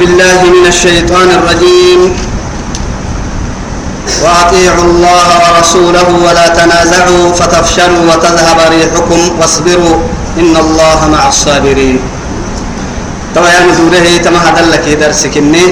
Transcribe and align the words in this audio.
بالله 0.00 0.38
من 0.56 0.64
الشيطان 0.66 1.28
الرجيم. 1.30 2.00
وأطيعوا 4.22 4.84
الله 4.84 5.28
ورسوله 5.44 6.08
ولا 6.26 6.46
تنازعوا 6.48 7.32
فتفشلوا 7.32 8.02
وتذهب 8.10 8.58
ريحكم 8.70 9.20
واصبروا 9.40 9.96
إن 10.38 10.54
الله 10.56 10.98
مع 11.08 11.28
الصابرين. 11.28 11.98
طبعا 13.34 13.50
يعني 13.50 13.72
دوره 13.72 14.16
تما 14.24 14.38
هذا 14.38 14.62
لك 14.72 14.86
درسك 15.00 15.36
إني 15.36 15.66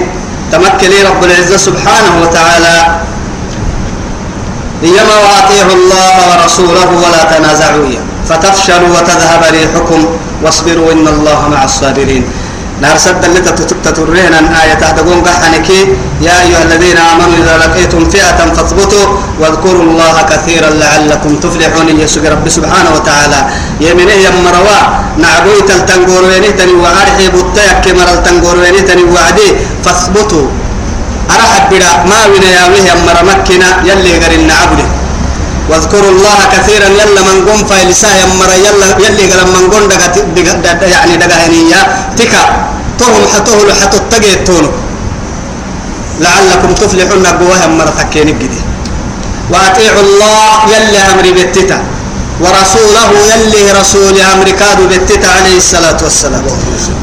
تمكلي 0.52 1.02
رب 1.02 1.24
العزة 1.24 1.56
سبحانه 1.56 2.12
وتعالى. 2.22 2.76
إنما 4.84 5.16
وأطيعوا 5.24 5.76
الله 5.80 6.14
ورسوله 6.30 6.88
ولا 7.04 7.22
تنازعوا 7.32 7.88
فتفشلوا 8.28 8.90
وتذهب 8.96 9.42
ريحكم 9.52 10.00
واصبروا 10.42 10.92
إن 10.92 11.08
الله 11.08 11.40
مع 11.48 11.64
الصابرين. 11.64 12.24
نار 12.82 12.96
سد 12.98 13.24
اللي 13.24 13.40
تترهن 13.84 14.34
أن 14.34 14.46
آية 14.62 14.74
تهدقون 14.74 15.22
قحنك. 15.22 15.68
يا 16.26 16.34
أيها 16.42 16.62
الذين 16.62 16.96
آمنوا 16.96 17.36
إذا 17.42 17.54
لقيتم 17.62 18.10
فئة 18.10 18.40
فاثبتوا 18.56 19.06
واذكروا 19.40 19.82
الله 19.82 20.16
كثيرا 20.30 20.70
لعلكم 20.70 21.36
تفلحون. 21.36 21.88
يسوع 22.00 22.24
رب 22.34 22.48
سبحانه 22.48 22.90
وتعالى. 22.96 23.40
يمنه 23.80 24.16
يمروا. 24.26 24.80
نعبوي 25.22 25.60
تلتنقور 25.68 26.22
وينيتني 26.24 26.74
وعرحي 26.82 27.26
بطيك 27.28 27.76
كمر 27.84 28.08
التنقور 28.16 28.56
وينيتني 28.58 29.02
وعدي. 29.14 29.48
فاثبتوا. 29.84 30.46
أرحب 31.30 31.64
بلا 31.70 31.90
ما 32.10 32.20
وين 32.30 32.42
يا 32.42 32.64
ويه 32.72 32.84
يمر 32.90 33.18
مكنا 33.30 33.68
يلي 33.88 34.12
غير 34.22 34.32
النعبده 34.40 34.86
واذكروا 35.70 36.10
الله 36.10 36.38
كثيرا 36.54 36.88
يلا 37.00 37.20
من 37.28 37.36
قم 37.48 37.60
فايلسا 37.70 38.10
يمر 38.22 38.50
يلا 38.66 38.88
يلي 39.06 39.24
قال 39.30 39.40
من 39.54 39.64
قم 39.72 39.84
دقا 39.88 40.86
يعني 40.94 41.16
دقا 41.16 41.36
هنية 41.46 41.80
تكا 42.18 42.42
تهم 42.98 43.22
حتوه 43.34 43.58
لحتو 43.68 43.96
التقيتون 43.96 44.64
لعلكم 46.20 46.70
تفلحون 46.80 47.26
قوة 47.26 47.56
يمر 47.64 47.88
تكين 47.98 48.28
الجدي 48.28 48.60
وأطيعوا 49.52 50.00
الله 50.06 50.50
يلي 50.74 50.98
أمري 51.12 51.30
بتتا 51.38 51.78
ورسوله 52.40 53.10
يلي 53.32 53.62
رسول 53.80 54.16
أمريكا 54.34 54.68
بتتا 54.90 55.30
عليه 55.36 55.56
الصلاة 55.56 56.00
والسلام. 56.02 56.44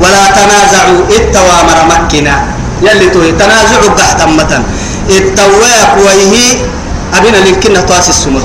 ولا 0.02 0.24
تنازعوا 0.38 1.00
التوامر 1.18 1.78
مكنا. 1.92 2.36
يلي 2.82 3.08
توي 3.10 3.32
تنازعوا 3.32 3.90
تحت 3.98 4.20
متن 4.28 4.64
التواك 5.10 5.92
ويهي 6.06 6.48
أبينا 7.14 7.38
لكنا 7.38 7.82
تواس 7.82 8.10
السمد. 8.10 8.42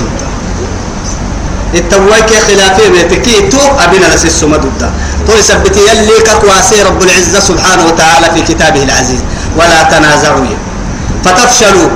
التواك 1.75 2.31
خلافة 2.47 2.89
بيتكي 2.89 3.41
تو 3.53 3.59
أبينا 3.85 4.07
لس 4.15 4.25
السمد. 4.25 4.65
تو 5.27 5.33
يثبت 5.39 5.77
يلي 5.77 6.19
كواسي 6.41 6.83
رب 6.83 7.03
العزة 7.03 7.41
سبحانه 7.41 7.87
وتعالى 7.87 8.27
في 8.35 8.41
كتابه 8.55 8.83
العزيز. 8.83 9.21
ولا 9.57 9.83
تنازعوا. 9.83 10.47
فتفشلوا. 11.25 11.89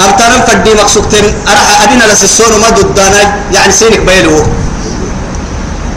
أبتنم 0.00 0.40
فدي 0.46 0.74
مقصودين 0.74 1.24
أرح 1.48 1.82
أبينا 1.82 2.04
لس 2.12 2.24
السون 2.24 2.60
ما 2.60 2.70
ضدنا 2.70 3.22
يعني 3.52 3.72
سينك 3.72 4.00
بيلو. 4.00 4.42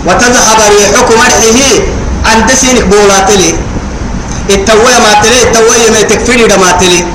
وتذهب 0.05 0.59
ريحكم 0.79 1.17
أرحه. 1.25 1.59
عند 2.25 2.51
سينك 2.61 2.83
بولاتلي 2.83 3.55
التوية 4.49 4.99
ما 5.05 5.13
تلي. 5.23 5.43
التوية 5.43 5.89
ما 5.93 6.01
تكفيني 6.01 6.43
ما 6.43 6.71
تلي. 6.71 7.05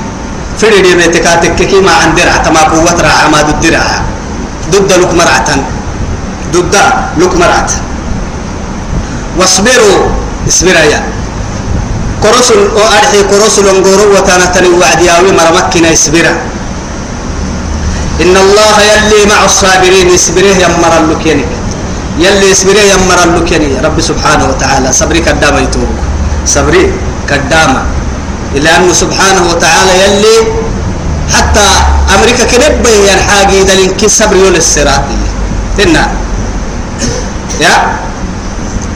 فرد 0.60 0.86
يمتكاتك 0.86 1.54
كي 1.70 1.80
ما 1.80 1.92
عند 1.92 2.14
درع 2.16 2.36
تما 2.36 2.62
قوة 2.72 2.98
راعة 3.06 3.28
ما 3.32 3.42
ضد 3.42 3.60
درع 3.60 3.84
ضد 4.72 4.92
لك 4.92 5.12
مرعة 5.14 5.48
ضد 6.52 6.74
لك 7.20 7.32
مرعة 7.42 7.70
واصبروا. 9.38 10.00
اصبروا 10.48 10.86
يا. 10.92 11.00
كرسل 12.22 12.60
أرحي 12.96 13.20
كرسل 13.30 13.66
انقروا 13.68 14.14
وتنتني 14.14 14.68
وعد 14.78 15.00
ياوي 15.02 15.32
مرمكنا 15.32 15.92
اصبرا 15.92 16.32
إن 18.22 18.34
الله 18.36 18.76
يلي 18.92 19.20
مع 19.32 19.40
الصابرين 19.44 20.14
اصبره 20.14 20.54
يمر 20.62 20.92
اللكيني 21.00 21.44
يلي 22.18 22.52
اصبره 22.52 22.82
يمر 22.92 23.18
اللكيني 23.26 23.80
رب 23.82 23.98
سبحانه 24.00 24.44
وتعالى 24.50 24.92
صبري 24.92 25.20
كدامة 25.26 25.60
يتوب 25.66 25.90
صبري 26.46 26.92
كدامة. 27.28 27.82
إلا 28.56 28.76
أنه 28.76 28.92
سبحانه 28.92 29.42
وتعالى 29.50 29.92
يلي 30.04 30.36
حتى 31.34 31.68
أمريكا 32.14 32.44
كنبه 32.44 32.90
ينحاجي 33.10 33.62
دلين 33.62 33.90
كي 33.96 34.08
صبر 34.08 34.36
يول 34.36 34.56
السراتي 34.56 35.16
تنا 35.78 36.04
يا. 37.60 37.74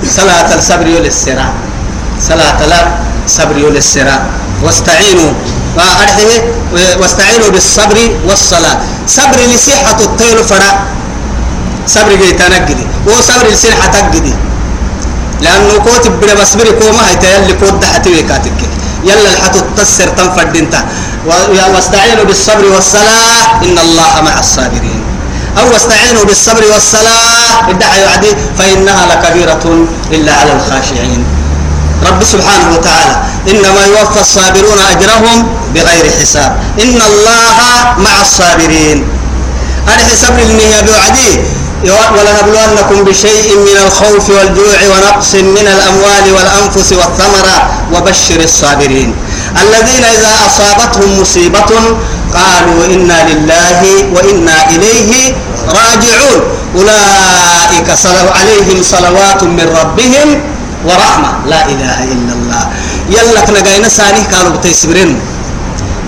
صلاة 0.07 0.55
الصبر 0.55 0.87
يول 0.87 1.07
السرا 1.07 1.47
صلاة 2.21 2.67
لا 2.67 2.81
صبر 3.29 3.57
يول 3.59 3.77
السرا 3.77 4.17
واستعينوا. 4.63 5.33
واستعينوا 7.01 7.49
بالصبر 7.49 7.99
والصلاة. 8.29 8.77
صبر 9.07 9.39
لصحة 9.53 9.99
الطير 10.01 10.43
فرا. 10.43 10.71
صبر 11.87 12.13
جي 12.21 12.33
تنقدي. 12.33 12.87
وصبر 13.07 13.47
لصحة 13.53 13.87
تقدي. 13.93 14.35
لأنه 15.41 15.79
كوتب 15.85 16.21
بلا 16.21 16.35
بصبري 16.35 16.73
كوما 16.81 17.09
هي 17.09 17.17
تيلي 17.17 17.53
كوت 17.61 17.75
دحتي 17.83 18.11
ويكاتك. 18.11 18.59
يلا 19.07 19.31
الحتو 19.33 19.61
تسر 19.77 20.09
انت. 20.57 20.75
واستعينوا 21.75 22.25
بالصبر 22.25 22.65
والصلاة. 22.75 23.63
إن 23.63 23.79
الله 23.79 24.13
مع 24.23 24.39
الصابرين. 24.39 25.03
أو 25.59 25.73
واستعينوا 25.73 26.25
بالصبر 26.25 26.65
والصلاة. 26.73 27.71
ادعى 27.71 28.01
يعدي 28.01 28.33
فإنها 28.59 29.07
لكبيرة 29.07 29.65
إلا 30.13 30.33
على 30.35 30.53
الخاشعين. 30.53 31.25
رب 32.09 32.25
سبحانه 32.25 32.69
وتعالى. 32.75 33.17
إنما 33.51 33.83
يوفى 33.87 34.21
الصابرون 34.21 34.79
أجرهم 34.79 35.49
بغير 35.75 36.07
حساب. 36.21 36.59
إن 36.83 37.01
الله 37.11 37.57
مع 37.99 38.15
الصابرين. 38.23 39.05
أنا 39.89 40.03
حساب 40.13 40.39
المية 40.39 40.81
بوعدي 40.81 41.41
ولنبلونكم 41.85 43.05
بشيء 43.05 43.57
من 43.57 43.77
الخوف 43.87 44.31
والجوع 44.31 44.79
ونقص 44.93 45.35
من 45.35 45.67
الأموال 45.77 46.33
والأنفس 46.33 46.93
والثمرة 46.93 47.57
وبشر 47.95 48.41
الصابرين. 48.41 49.15
الذين 49.63 50.05
إذا 50.05 50.33
أصابتهم 50.47 51.21
مصيبة 51.21 51.71
قالوا 52.35 52.87
إنا 52.87 53.19
لله 53.31 53.81
وإنا 54.15 54.71
إليه 54.71 55.35
راجعون. 55.69 56.41
أولئك 56.75 57.89
عليهم 58.37 58.83
صلوات 58.83 59.43
من 59.43 59.67
ربهم 59.81 60.41
ورحمة. 60.85 61.31
لا 61.47 61.65
إله 61.65 62.05
إلا 62.05 62.33
الله. 62.33 62.63
يلك 63.11 63.51
نقاين 63.51 63.89
سانيه 63.89 64.25
قالوا 64.33 64.57
بتيسبرين. 64.57 65.21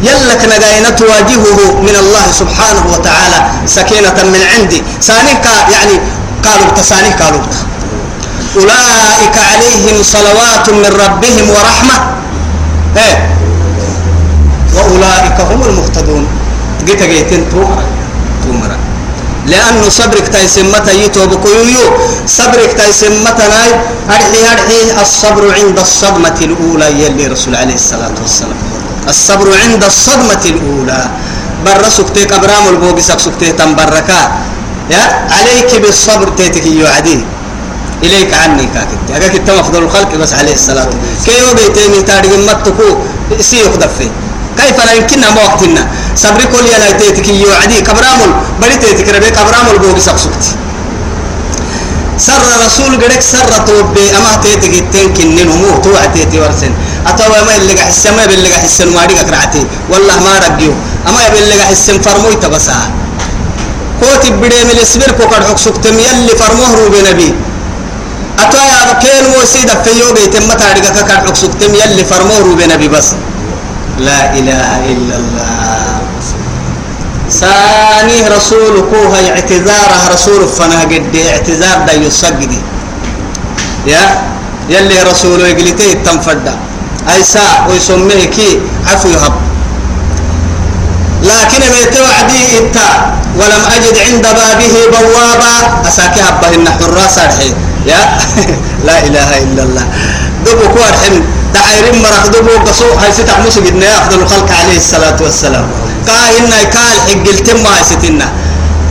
يلك 0.03 0.41
نجاينا 0.45 0.91
تواجهه 0.91 1.81
من 1.83 1.97
الله 2.03 2.27
سبحانه 2.33 2.85
وتعالى. 2.93 3.39
سكينة 3.67 4.19
من 4.35 4.43
عندي. 4.55 4.83
سانيك 5.01 5.45
يعني 5.75 5.97
قالوا 6.45 6.71
تسانيك 6.77 7.23
قالوا 7.23 7.41
أولئك 8.57 9.37
عليهم 9.51 10.03
صلوات 10.03 10.67
من 10.71 10.91
ربهم 11.05 11.51
ورحمة. 11.51 11.97
إيه. 12.97 13.17
وأولئك 14.75 15.39
هم 15.41 15.63
المهتدون. 15.63 16.27
جيت 16.87 17.03
جيتين 17.03 17.51
تومرا 17.51 17.85
تومرا. 18.45 18.79
لأنه 19.47 19.89
صبرك 19.89 20.29
تيسمة 20.29 20.91
يتوب 20.91 21.45
كيويو 21.45 21.85
صبرك 22.27 22.73
تيسمة 22.81 23.39
ناي. 23.39 23.71
أرحي 24.11 24.41
أرحي. 24.53 25.03
الصبر 25.03 25.55
عند 25.59 25.79
الصدمة 25.79 26.39
الأولى 26.43 26.89
يلي 27.03 27.27
رسول 27.27 27.57
عليه 27.57 27.75
الصلاة 27.75 28.17
والسلام. 28.23 28.68
الصبر 29.09 29.49
عند 29.63 29.85
الصدمة 29.85 30.43
الأولى. 30.45 31.11
بر 31.65 31.83
سكتي 31.89 32.23
أبرام 32.37 32.65
البوغي 32.69 33.03
سكتي 33.03 33.53
تنبركا. 33.53 34.21
يا 34.91 35.03
عليك 35.37 35.71
بالصبر 35.83 36.29
تيتك 36.39 36.67
يعدي 36.67 37.19
إليك 38.05 38.35
عني 38.35 38.67
كاتب 38.75 38.99
أجاك 39.17 39.35
التم 39.35 39.59
أفضل 39.59 39.83
الخلق؟ 39.83 40.15
بس 40.15 40.33
عليه 40.33 40.55
الصلاة. 40.55 40.91
كيف 41.27 41.47
بيتين 41.59 42.05
تاريخ 42.05 42.32
متكو؟ 42.49 42.88
سيخ 43.41 43.77
دفي 43.77 44.09
كيف 44.59 44.79
لا 44.87 44.93
يمكننا 44.93 45.31
ما 45.31 45.43
وقتنا 45.44 45.82
صبري 46.17 46.47
كل 46.53 46.67
يلا 46.67 46.93
تيتك 47.00 47.29
يعدي 47.29 47.81
كبرام 47.81 48.21
بڑي 48.61 48.77
تيتك 48.82 49.09
ربي 49.15 49.31
كبرام 49.31 49.67
البوغي 49.75 50.00
سكتي. 50.00 50.53
سر 52.19 52.43
رسول 52.67 52.93
قدك 53.03 53.23
سر 53.23 53.53
توبي. 53.67 54.05
أما 54.17 54.43
تيتك 54.43 54.75
التنكن 54.75 55.29
نمو 55.37 55.82
توعد 55.85 56.12
تيتي 56.15 56.41
ورسن. 56.41 56.73
أتوا 57.08 57.43
ما 57.46 57.56
اللي 57.56 57.72
قاعد 57.75 57.88
السماء 57.88 58.26
باللي 58.26 58.49
قاعد 58.49 58.64
السن 58.64 58.88
ما 58.94 59.06
ديك 59.06 59.20
كرعتي 59.28 59.62
والله 59.90 60.16
ما 60.26 60.32
رجيو 60.44 60.72
أما 61.08 61.28
باللي 61.32 61.70
السن 61.72 62.00
فرموي 62.00 62.34
تبصها 62.34 62.90
كوتي 64.00 64.31
بدي 64.31 64.64
من 64.64 64.78
السبير 64.82 65.10
كوكر 65.19 65.43
حق 65.49 65.56
سكتم 65.56 65.94
يلي 65.99 66.32
فرموه 66.38 66.70
رو 66.78 66.88
بنبي 66.94 67.34
أتوا 68.38 68.60
يا 68.60 68.93
كين 69.02 69.25
وسيدة 69.43 69.82
في 69.82 69.90
يوم 70.00 70.16
يتم 70.16 70.52
تاريخ 70.52 70.87
كوكر 70.96 71.14
حق 71.14 71.34
سكتم 71.34 71.75
يلي 71.75 72.05
فرموه 72.05 72.38
رو 72.38 72.55
بنبي 72.55 72.88
بس. 72.88 73.08
لا 73.99 74.20
إله 74.38 74.70
إلا 74.93 75.16
الله. 75.16 75.99
ساني 77.31 78.28
رسول 78.37 78.75
كوها 78.90 79.31
اعتذاره 79.31 79.99
رسول 80.14 80.49
فنا 80.49 80.81
قد 80.81 81.16
اعتذار 81.16 81.78
دا 81.87 81.93
يسجدي 81.93 82.58
يا؟ 83.87 84.05
يلي 84.70 85.02
رسول 85.02 85.40
يقلتي 85.40 85.93
التنفد 87.08 87.16
أيسا 87.16 87.66
ويسميه 87.69 88.25
كي 88.25 88.60
عفو 88.87 89.08
يهب. 89.08 89.32
لكن 91.22 91.60
بيت 91.60 92.00
وعدي 92.00 92.58
إتا 92.58 92.88
ولم 93.37 93.62
أجد 93.76 93.99
عند 93.99 94.22
بابه 94.22 94.75
بوابا 94.93 95.88
أساكي 95.88 96.20
هبة 96.20 96.55
إن 96.55 96.69
حراس 96.69 97.19
الحين 97.19 97.55
يا؟ 97.87 98.19
لا 98.87 98.99
إله 99.06 99.38
إلا 99.38 99.62
الله. 99.62 99.84
دبو 100.46 100.69
كوار 100.69 100.94
حين 101.02 101.25
دعيرين 101.55 102.02
مرخ 102.02 102.26
دبو 102.28 102.55
قصو. 102.66 102.94
هاي 103.02 103.12
ستح 103.12 103.38
مسجدنا 103.46 103.99
أفضل 103.99 104.22
الخلق 104.22 104.50
عليه 104.62 104.76
الصلاة 104.76 105.16
والسلام. 105.20 105.66
قال 106.06 106.37
إنا 106.38 106.62
كان 106.62 106.93
حق 107.06 107.26
التم 107.28 107.66
هاي 107.66 107.84
ستنا. 107.84 108.28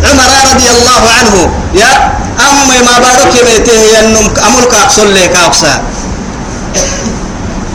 عمر 0.04 0.30
رضي 0.52 0.70
الله 0.70 1.02
عنه. 1.18 1.36
يا؟ 1.74 1.92
أمي 2.38 2.80
ما 2.86 3.00
بارك 3.00 3.34
بيته 3.46 3.80
ينم 3.98 4.28
أملك 4.48 4.74
أقصل 4.74 5.16
لك 5.16 5.36
أقصى. 5.46 5.74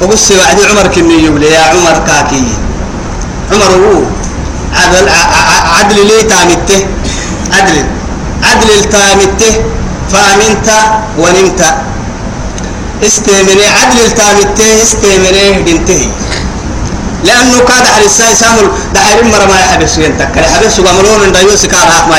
وقص 0.02 0.30
وعدي 0.30 0.62
عمر 0.70 0.86
كني 0.94 1.46
يا 1.46 1.60
عمر 1.72 1.96
كاكي. 2.06 2.44
عمر 3.52 3.70
هو 3.84 4.02
عدل 4.80 5.08
عدل 5.78 5.98
لي 6.06 6.22
تامته. 6.22 6.86
عدل 7.56 7.76
عدل 8.48 8.70
التامته 8.80 9.54
فأمنت 10.12 10.68
ونمت. 11.18 11.62
استمني 13.06 13.66
عدل 13.78 13.98
التامته 14.06 14.82
استمني 14.82 15.62
بنتهي 15.66 16.08
لأنه 17.24 17.58
كاد 17.58 17.86
على 17.94 18.06
الساي 18.06 18.34
دحير 18.94 19.24
مرة 19.24 19.46
ما 19.46 19.60
يحبس 19.60 19.98
ينتك 19.98 20.36
يحبس 20.36 20.80
وقاملون 20.80 21.32
دا 21.32 21.40
يوسي 21.40 21.66
كان 21.66 21.80
راح 21.80 22.06
ما 22.08 22.18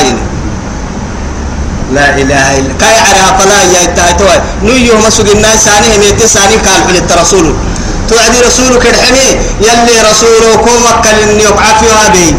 لا 1.93 2.15
إله 2.21 2.59
إلا 2.59 2.73
كاي 2.79 2.97
على 2.99 3.37
فلا 3.39 3.61
يا 3.63 3.83
إتاي 3.83 4.41
نيو 4.63 4.97
مسوق 5.07 5.29
الناس 5.35 5.65
ساني 5.65 5.87
هم 5.95 6.01
يتساني 6.01 6.57
كان 6.65 6.79
حل 6.87 6.97
الرسول 7.11 7.55
توعدي 8.09 8.39
رسولك 8.47 8.85
الحمي 8.85 9.27
يلي 9.61 9.95
رسوله 10.11 10.55
كوم 10.55 10.85
كلني 11.03 11.45
وعافي 11.47 11.87
هذه 12.01 12.35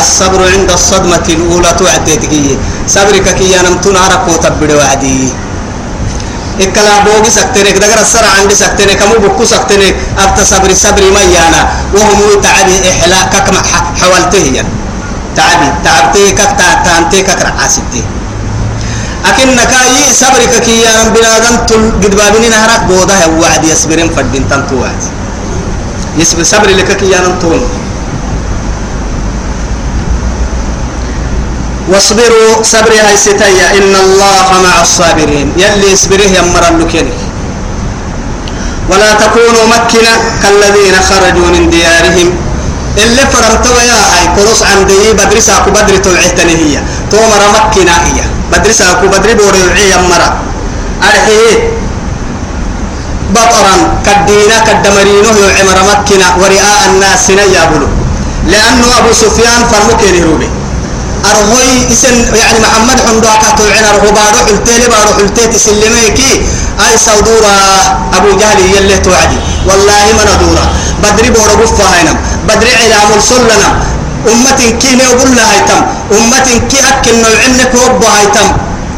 الصبر 0.00 0.40
عند 0.52 0.70
الصدمة 0.70 1.26
الأولى 1.28 1.70
توعدتك 1.78 2.22
صبرك 2.88 3.26
كي 3.38 3.52
ينمتون 3.54 3.96
عرق 3.96 4.24
وتبدي 4.28 4.74
وعدي. 4.74 5.32
إكلا 6.60 6.98
بوغي 7.04 7.30
سكتنك 7.30 7.76
دقر 7.82 8.00
السرع 8.00 8.30
عندي 8.40 8.54
سكتنك 8.54 9.02
مو 9.02 9.16
بكو 9.22 9.44
سكتنك. 9.44 9.94
أبت 10.18 10.38
صبري 10.42 10.74
صبري 10.74 11.10
ما 11.10 11.22
يانا 11.22 11.62
وهم 11.94 12.40
تعبي 12.42 12.76
إحلاء 12.90 13.24
كما 13.46 13.60
حوالته. 14.00 14.44
يعني 14.54 14.68
تعبي 15.36 15.68
تعبتي 15.84 16.30
كك 16.38 16.50
تانتي 16.84 17.22
كك 17.22 17.42
رعاستي. 17.42 18.02
أكن 19.24 19.56
كاي 19.56 20.12
صبرك 20.12 20.60
كي 20.64 20.80
يا 20.84 21.08
بنادم 21.08 21.56
تل 21.66 21.82
قد 22.02 22.12
بابني 22.16 22.48
نهرك 22.48 22.82
بوضع 22.88 23.40
وعد 23.40 23.64
يصبرين 23.64 24.08
فدين 24.12 24.48
تنتو 24.48 24.76
وعد. 24.76 25.02
يصبر 26.18 26.42
صبر 26.42 26.68
لك 26.68 26.96
كي 26.96 27.10
يا 27.10 27.20
نمتون 27.24 27.60
واصبروا 31.88 32.62
صبري 32.62 32.98
هاي 33.00 33.16
ستايا 33.16 33.66
إن 33.78 33.94
الله 34.04 34.48
مع 34.64 34.74
الصابرين. 34.82 35.52
يلي 35.56 35.92
يصبره 35.92 36.28
يمر 36.38 36.64
اللكينك 36.68 37.18
ولا 38.90 39.10
تكونوا 39.14 39.64
مكنة 39.74 40.14
كالذين 40.42 40.96
خرجوا 41.08 41.48
من 41.54 41.70
ديارهم. 41.70 42.43
اللي 42.98 43.22
فرمتوا 43.32 43.80
يا 43.90 44.00
هاي 44.12 44.26
كروس 44.36 44.62
عن 44.62 44.86
دي 44.86 45.12
بدرسا 45.12 45.58
كو 45.58 45.70
بدري 45.70 45.98
توعيتني 45.98 46.54
هي. 46.62 46.82
تومر 47.10 47.42
مكنة 47.54 47.92
هي. 47.92 48.20
بدرسا 48.52 48.92
كو 49.00 49.06
بدري 49.06 49.34
بوري 49.34 49.60
يمر 49.92 50.22
أرحيه 51.02 51.72
بطرا 53.30 53.74
كدينا 54.06 54.58
كدمرينه 54.66 55.36
يعمر 55.48 55.78
مكنة 55.90 56.26
ورئاء 56.40 56.80
الناس 56.90 57.30
يابلو 57.30 57.88
لأنه 58.46 58.86
أبو 58.98 59.12
سفيان 59.12 59.60
فرمكين 59.72 60.24
روبي. 60.24 60.48
أرهوي 61.30 61.92
إسن 61.92 62.36
يعني 62.36 62.58
محمد 62.60 63.00
حمدو 63.06 63.28
أكاتو 63.28 63.64
عنا 63.76 63.90
رهو 63.96 64.10
بارو 64.12 64.38
حلتين 64.46 64.82
بارو 64.92 65.12
حلتين 65.18 65.50
تسلميكي 65.50 66.32
أي 66.84 66.98
سودورة 67.06 67.56
أبو 68.16 68.36
جهل 68.40 68.60
يلي 68.76 68.98
توعدي. 68.98 69.38
والله 69.68 70.04
ما 70.16 70.24
ندورة 70.28 70.64
بدري 71.02 71.30
بورو 71.30 71.54
قفا 71.62 71.84
هينم 71.94 72.16
بدري 72.48 72.72
علام 72.82 73.10
السلنا 73.16 73.68
أمة 74.32 74.60
كي 74.80 74.90
نقول 74.96 75.30
لها 75.36 75.52
هيتم 75.52 75.80
أمة 76.18 76.48
كي 76.70 76.78
أكل 76.88 77.14
نوعنك 77.24 77.72
وبا 77.74 78.08
هيتم 78.18 78.48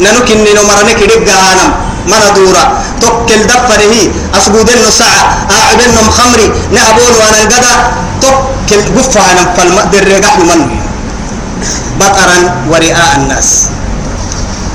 ننكن 0.00 0.38
نمرنك 0.56 1.00
رقا 1.10 1.36
هانم 1.46 1.70
ما 2.10 2.16
ندورة 2.30 2.64
توكل 3.00 3.42
دفره. 3.50 3.94
أسجودن 4.34 4.90
ساعة. 4.90 5.24
أعبن 5.50 5.96
خمري 6.16 6.46
نهبون 6.72 7.12
وأنا 7.18 7.38
القدا. 7.42 7.74
توكل 8.22 8.80
قفا 8.96 9.20
هينم 9.26 9.48
فالمقدر 9.56 10.02
رقا 10.12 10.42
منه 10.50 10.70
بطرا 12.00 12.38
ورئاء 12.70 13.16
الناس. 13.16 13.50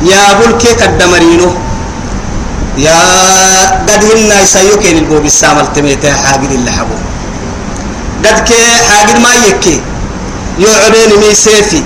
يا 0.01 0.33
بلكي 0.33 0.73
كدمرينو 0.73 1.49
يا 2.77 2.99
قد 3.87 4.03
هنا 4.03 4.41
يسيوكين 4.41 4.97
البوب 4.97 5.25
السامل 5.25 5.73
تميتا 5.75 6.13
حاجد 6.13 6.51
اللي 6.51 6.71
حبو 6.71 6.95
قد 8.25 8.37
كي 8.47 8.61
حاجد 8.89 9.17
ما 9.25 9.31
يكي 9.47 9.77
يعبين 10.59 11.11
مي 11.21 11.33
سيفي 11.33 11.81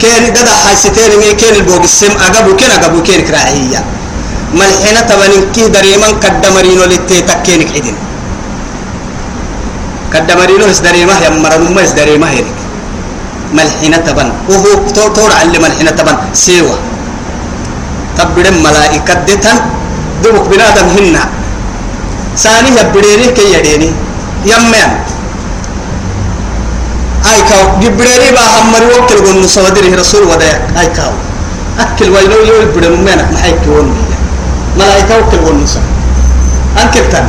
كين 0.00 0.24
قد 0.36 0.48
حاستين 0.48 1.12
مي 1.20 1.32
كين 1.40 1.54
البوب 1.54 1.84
السم 1.84 2.12
أقبو 2.26 2.56
كين 2.56 2.70
أقبو 2.70 3.02
كين 3.02 3.20
كراهية 3.28 3.80
ملحنة 4.54 5.00
تبنين 5.08 5.42
كي 5.54 5.68
دريمان 5.74 6.12
كدمرينو 6.22 6.84
لتيتكينك 6.90 7.68
عدن 7.76 7.96
كدمرينو 10.12 10.64
اس 10.70 10.78
دريمه 10.86 11.14
يمرن 11.26 11.64
ما 11.74 11.82
اس 11.84 11.92
دريمه 11.98 12.28
هيك 12.30 12.48
ملحنة 13.58 13.96
تبن 14.06 14.28
وهو 14.48 14.70
تور 15.16 15.30
علم 15.40 15.54
ملحنة 15.64 15.90
تبن 15.98 16.16
سيوة 16.44 16.76
تبدن 18.18 18.56
ملائكة 18.66 19.14
دتن 19.28 19.58
دوبك 20.22 20.46
بنادم 20.50 20.86
هنا 20.96 21.22
ساني 22.42 22.70
يبديني 22.80 23.26
كي 23.36 23.46
يديني 23.54 23.90
يمين 24.50 24.90
أي 27.32 27.40
كاو 27.48 27.62
جبريني 27.82 28.28
با 28.36 28.42
همري 28.60 28.86
وكل 28.98 29.18
قن 29.26 29.46
صدره 29.46 29.90
رسول 30.00 30.22
ودا 30.30 30.52
أي 30.80 30.86
كاو 30.96 31.12
أكل 31.82 32.08
ويلو 32.14 32.38
يو 32.48 32.56
يبدن 32.62 32.92
منك 33.06 33.28
ما 33.32 33.38
حيك 33.42 33.62
ون 33.68 33.88
ملائكة 34.78 35.14
وكل 35.18 35.38
قن 35.46 35.66
ص 35.66 35.74
أنكر 36.82 37.04
تن 37.12 37.26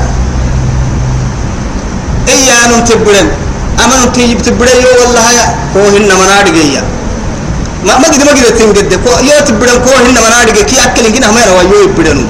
إيه 2.27 2.65
أنا 2.65 2.79
تبدن 2.89 3.27
أما 3.83 3.95
أنت 4.03 4.17
تبدأ 4.45 4.73
يو 4.83 4.91
والله 5.01 5.25
يا. 5.37 5.45
كو 5.73 5.79
هن 5.93 6.09
منادق 6.21 6.55
يا. 6.75 6.83
ما 7.85 7.93
ما 8.01 8.07
قد 8.13 8.21
ما 8.27 8.31
قد 8.37 8.45
تنقد. 8.57 8.93
كو 9.03 9.09
يو 9.29 9.39
تبدأ 9.47 9.75
كو 9.85 9.89
هن 10.05 10.17
منادق 10.27 10.57
كي 10.69 10.75
أكل 10.85 11.05
إنكنا 11.05 11.31
ما 11.31 11.39
يروا 11.45 11.61
يو 11.71 11.79
يبدأنو 11.87 12.25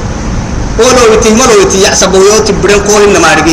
ولو 0.79 1.13
يتي 1.13 1.29
ما 1.39 1.43
لو 1.49 1.61
يتي 1.63 1.77
يحسبوا 1.85 2.23
يو 2.29 2.37
تبدأ 2.47 2.77
كو 2.87 2.93
هن 3.01 3.13
منادق 3.23 3.47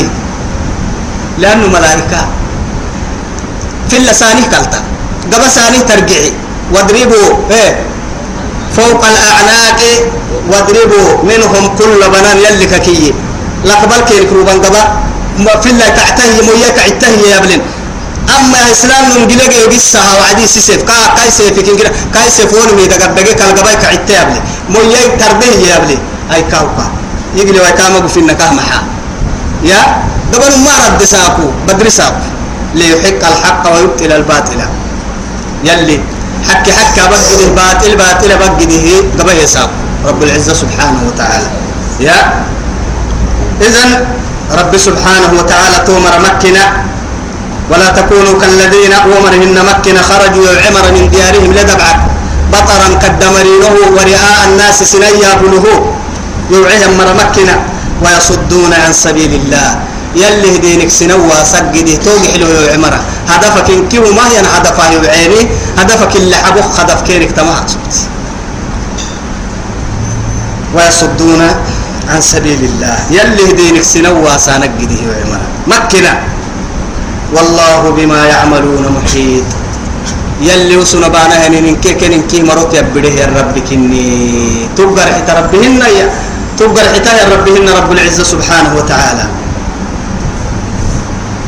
لأنه 1.39 1.67
ملائكة 1.77 2.21
في 3.91 3.97
اللساني 3.97 4.43
كالتا. 4.53 4.81
قبل 5.33 5.51
ساني 5.51 5.79
ترجعي. 5.79 6.33
واضربوا 6.73 7.29
إيه 7.51 7.77
فوق 8.77 9.03
الأعناق 9.05 9.81
واضربوا 10.51 11.09
منهم 11.23 11.65
كل 11.79 12.01
بنان 12.15 12.39
يلي 12.39 12.67
ككي 12.67 13.15
لقبل 13.65 14.01
كيرك 14.09 14.33
روبان 14.33 14.59
قبل 14.65 14.81
في 15.63 15.71
الله 15.71 15.89
تعتهي 15.89 16.43
مويا 16.43 16.69
تعتهي 16.69 17.31
يا 17.31 17.39
بلين. 17.41 17.63
أما 18.37 18.73
إسلام 18.73 19.05
من 19.15 19.29
جلجة 19.29 19.57
يجسها 19.65 20.15
وعدي 20.21 20.47
سيف 20.47 20.83
كا 20.83 20.97
كاي 21.17 21.31
سيف 21.31 21.61
كين 21.61 21.77
كده 21.77 21.91
كاي 22.15 22.31
سيف 22.37 22.55
هون 22.55 22.75
مي 22.77 22.87
تقدر 22.87 23.23
كال 23.23 23.55
جباي 23.55 23.77
كعتة 23.77 24.13
يا 24.15 24.25
بلي 24.25 24.41
مويا 24.71 25.17
تربيه 25.21 25.69
يا 25.69 25.79
بلي 25.79 25.99
أي 26.33 26.43
كاوكا. 26.43 26.87
يجري 27.37 27.61
ويكامك 27.61 28.07
في 28.07 28.17
النكاه 28.21 28.53
محا. 28.53 28.83
يا؟ 29.63 29.83
قبل 30.35 30.53
ما 30.65 30.73
رد 30.87 31.05
ساقو 31.05 31.47
بدري 31.69 31.91
ساقو 31.91 32.27
ليحق 32.75 33.23
الحق 33.33 33.63
ويبطل 33.75 34.13
الباطل. 34.13 34.61
يلي 35.65 36.01
حكي 36.49 36.73
حكى 36.73 37.03
بقد 37.11 37.41
الباطل 37.49 37.97
باطل 37.97 38.31
بقده 38.39 38.87
قبل 39.19 39.37
يساق 39.45 39.71
رب 40.09 40.23
العزة 40.23 40.55
سبحانه 40.55 41.01
وتعالى. 41.09 41.49
يا. 42.01 42.19
إذن 43.61 43.91
رب 44.53 44.77
سبحانه 44.77 45.31
وتعالى 45.39 45.77
تومر 45.87 46.15
مكنا 46.27 46.65
ولا 47.71 47.89
تكونوا 47.91 48.41
كالذين 48.41 48.93
أمرهن 48.93 49.57
مكنا 49.71 50.03
خرجوا 50.03 50.49
عمر 50.67 50.85
من 50.93 51.11
ديارهم 51.11 51.53
لدبعك 51.53 52.01
بطرا 52.53 52.89
كالدمرينه 53.03 53.75
ورئاء 53.97 54.39
الناس 54.49 54.83
سنيا 54.83 55.35
بله 55.41 55.67
يوعيهم 56.51 56.93
مر 56.99 57.11
مكنا 57.15 57.57
ويصدون 58.05 58.73
عن 58.85 58.93
سبيل 58.93 59.33
الله. 59.35 59.79
يلي 60.15 60.59
دينك 60.59 60.89
سنوا 60.89 61.45
سجده 61.45 61.95
توقع 62.05 62.35
له 62.41 62.51
عمره. 62.75 63.01
هدفك 63.29 63.71
إن 63.71 63.89
كيو 63.89 64.13
ما 64.13 64.25
هي 64.31 64.39
هدفه 64.41 64.85
يعيني 65.03 65.49
هدفك 65.79 66.17
اللي 66.17 66.37
حبوك 66.37 66.71
هدف 66.79 67.03
كيرك 67.03 67.31
تمام 67.33 67.65
ويصدون 70.75 71.43
عن 72.09 72.21
سبيل 72.21 72.61
الله. 72.71 72.97
يلي 73.11 73.53
دينك 73.53 73.83
سنوا 73.83 74.37
سانك 74.37 74.71
جديه 74.81 75.03
وعمرا 75.09 75.47
مكنا 75.67 76.13
والله 77.35 77.83
بما 77.97 78.21
يعملون 78.27 78.85
محيط. 78.97 79.49
يلي 80.41 80.77
وسنا 80.77 81.09
بانا 81.09 81.47
هنين 81.47 81.77
كي 81.83 81.95
كن 81.95 82.23
كي 82.31 82.43
مرات 82.43 82.75
يبده 82.75 83.09
يا 83.09 83.27
رب 83.27 83.59
كني. 83.71 84.69
تبقر 84.77 85.09
حتى 85.17 85.33
ربهن 85.33 85.81
يا 85.99 86.07
تبقر 86.59 86.87
حتى 86.95 87.11
يا 87.19 87.25
ربهن 87.35 87.69
رب 87.69 87.93
العزة 87.93 88.25
سبحانه 88.25 88.77
وتعالى. 88.79 89.27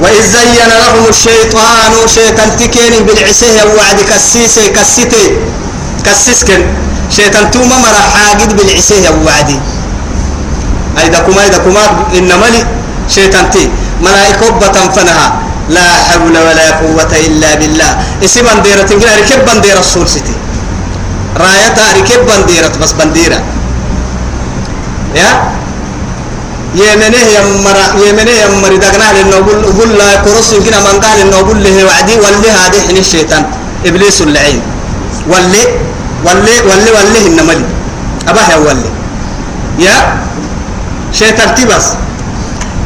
وإذ 0.01 0.23
زين 0.23 0.69
لهم 0.69 1.09
الشيطان 1.09 1.93
شيطان 2.15 2.57
تكين 2.57 3.07
بالعسيه 3.07 3.63
وعد 3.77 3.99
كسيسي 4.11 4.69
كسيتي 4.69 5.25
كسيسكن. 6.05 6.63
شيطان 7.17 7.51
توما 7.51 7.77
مرا 7.79 8.03
حاجد 8.15 8.57
بالعسيه 8.57 9.09
وعدي 9.25 9.59
أيدا 10.99 11.19
كما 11.19 11.43
أيدا 11.43 11.59
كما 11.59 11.85
إنما 12.19 12.47
لي. 12.47 12.67
شيطان 13.09 13.51
تي. 13.51 13.71
ملائكة 14.03 14.51
بتنفنها 14.61 15.27
لا 15.69 15.89
حول 16.09 16.37
ولا 16.39 16.71
قوة 16.71 17.13
إلا 17.27 17.55
بالله. 17.55 17.91
اسم 18.25 18.47
بنديرة 18.55 18.83
تنقل. 18.83 19.09
ركب 19.19 19.41
بنديرة 19.47 19.81
السور 19.81 20.07
سيتي؟ 20.07 20.35
رايتها 21.37 21.93
ركب 21.97 22.21
بنديرة؟ 22.27 22.73
بس 22.83 22.93
بنديرة. 22.93 23.41
يا؟ 25.15 25.31
يمنه 26.75 27.23
يمر 27.37 27.77
يمنه 28.09 28.31
يمر 28.45 28.73
دقنا 28.77 29.09
للنقول 29.17 29.59
قول 29.79 29.91
لا 29.99 30.17
كرس 30.25 30.55
كنا 30.65 30.79
من 30.81 30.97
قال 31.05 31.19
النقول 31.25 31.65
له 31.65 31.85
وعدي 31.85 32.15
واللي 32.23 32.51
هذه 32.51 32.79
حين 32.87 32.97
الشيطان 32.97 33.43
إبليس 33.87 34.23
اللعين 34.23 34.61
واللي 35.31 35.63
واللي 36.25 36.55
واللي 36.69 36.91
واللي 36.97 37.21
النملي 37.27 37.65
أباه 38.29 38.51
واللي 38.67 38.91
يا 39.79 39.97
شيطان 41.13 41.55
تبس 41.55 41.87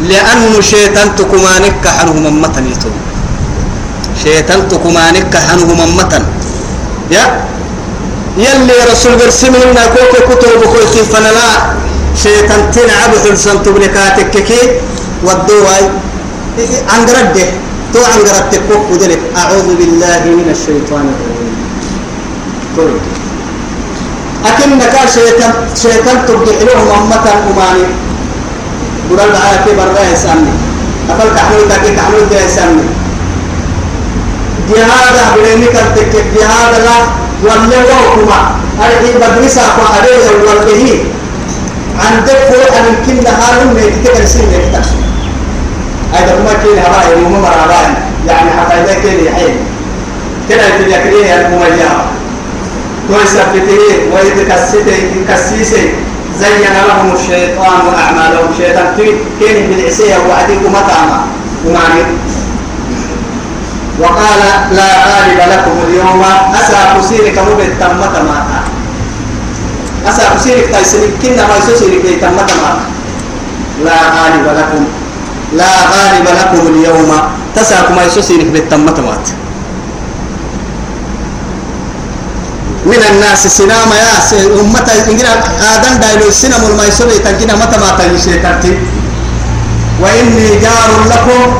لأنه 0.08 0.60
شيطان 0.60 1.08
تكمانك 1.16 1.82
حنه 1.98 2.12
ممتن 2.12 2.64
يتوب 2.72 2.96
شيطان 4.24 4.68
تكمانك 4.68 5.32
حنه 5.36 5.68
ممتن 5.80 6.22
يا 7.10 7.24
يلي 8.38 8.76
رسول 8.92 9.12
برسمنا 9.18 9.82
كوك 9.94 10.14
كتب 10.28 10.60
كويتي 10.72 11.02
فنلا 11.12 11.48
شيطان 12.14 12.70
تنعب 12.70 13.12
حلسان 13.24 13.62
تبلكاتك 13.62 14.30
كي 14.30 14.60
والدواي 15.24 15.84
عنقرد 16.88 17.36
تو 17.92 18.00
عنقرد 18.12 18.50
تكوك 18.50 18.90
ودلك. 18.90 19.20
أعوذ 19.36 19.68
بالله 19.78 20.22
من 20.38 20.48
الشيطان 20.50 21.06
الرجيم. 21.14 21.56
طيب. 22.76 23.00
أكنك 24.46 24.94
شيطان 25.14 25.52
شيطان 25.82 26.26
تبدي 26.26 26.64
لهم 26.64 26.88
أمة 26.98 27.26
أماني. 27.50 27.86
قرال 29.10 29.32
دعايا 29.32 29.56
كي 29.64 29.72
برا 29.78 30.02
يسامي 30.12 30.52
أفل 31.10 31.28
كحلول 31.36 31.68
تاكي 31.68 31.90
كحلول 31.96 32.28
دي 32.30 32.36
يسامي 32.46 32.84
جهاد 34.68 35.16
بليني 35.36 35.66
كرتك. 35.66 36.12
جهاد 36.36 36.72
لا. 36.86 36.98
ولا 37.44 37.78
وكما 37.88 38.40
أرحي 38.84 39.12
بدرسا 39.12 39.62
فأريه 39.62 40.28
والله 40.46 40.98
عندك 42.06 42.38
فوق 42.50 42.76
أن 42.76 42.84
يمكن 42.88 43.24
نهار 43.24 43.64
من 43.64 44.02
يتكر 44.04 44.24
سين 44.24 44.50
يفتح 44.52 44.88
هذا 46.12 46.32
كما 46.32 46.52
كين 46.62 46.78
هواي 46.84 47.20
مو 47.22 47.40
مر 47.40 47.48
هواي 47.48 47.94
يعني 48.28 48.50
إذا 48.84 48.94
كين 48.94 49.24
يحيي 49.26 49.54
كنا 50.48 50.66
يتذكرين 50.66 51.26
يا 51.26 52.10
كويس 53.08 53.36
فتيه 53.36 53.94
ويتكسته 54.14 55.02
كسيسه 55.28 55.88
زين 56.38 56.62
لهم 56.88 57.14
الشيطان 57.14 57.82
أعمالهم. 57.98 58.48
شيطان 58.58 58.86
كين 59.40 59.70
بالعسية 59.70 60.16
وعديك 60.28 60.58
مطعما 60.68 61.20
ومعني. 61.66 62.02
وقال 64.00 64.40
لا 64.72 64.88
غالب 65.10 65.38
لكم 65.52 65.74
اليوم. 65.88 66.22
أسى 66.54 66.76
كسيرك 66.98 67.38
مبت 67.38 67.70
تمت 67.80 68.16
ماتا 68.28 68.59
أسى 70.08 70.22
كسيرك 70.36 70.66
تايسنك 70.72 71.10
كنا 71.22 71.42
ما 71.48 71.56
يسوسيرك 71.60 72.04
تمت 72.20 72.50
ماتا 72.62 72.84
لا 73.84 73.98
غالب 74.16 74.44
لكم. 74.58 74.84
لا 75.56 75.72
غالب 75.92 76.26
لكم 76.38 76.62
اليوم. 76.72 77.10
تساكم 77.56 77.96
ما 77.96 78.02
يسوسيرك 78.04 78.46
بالتمت 78.46 79.00
ماتا 79.00 79.32
من 82.86 83.02
الناس 83.10 83.46
سينما 83.46 83.94
يا 84.02 84.12
أمة 84.60 84.88
إنجنا 85.10 85.32
آدم 85.74 85.94
دايلو 86.00 86.28
السينما 86.28 86.68
ما 86.78 86.84
يسوي 86.88 87.18
تنكنا 87.18 87.54
متى 87.56 87.76
ما 87.78 87.90
تنشي 87.98 88.38
ترتي 88.40 88.72
وإني 90.00 90.48
جار 90.64 90.90
لكم. 91.10 91.52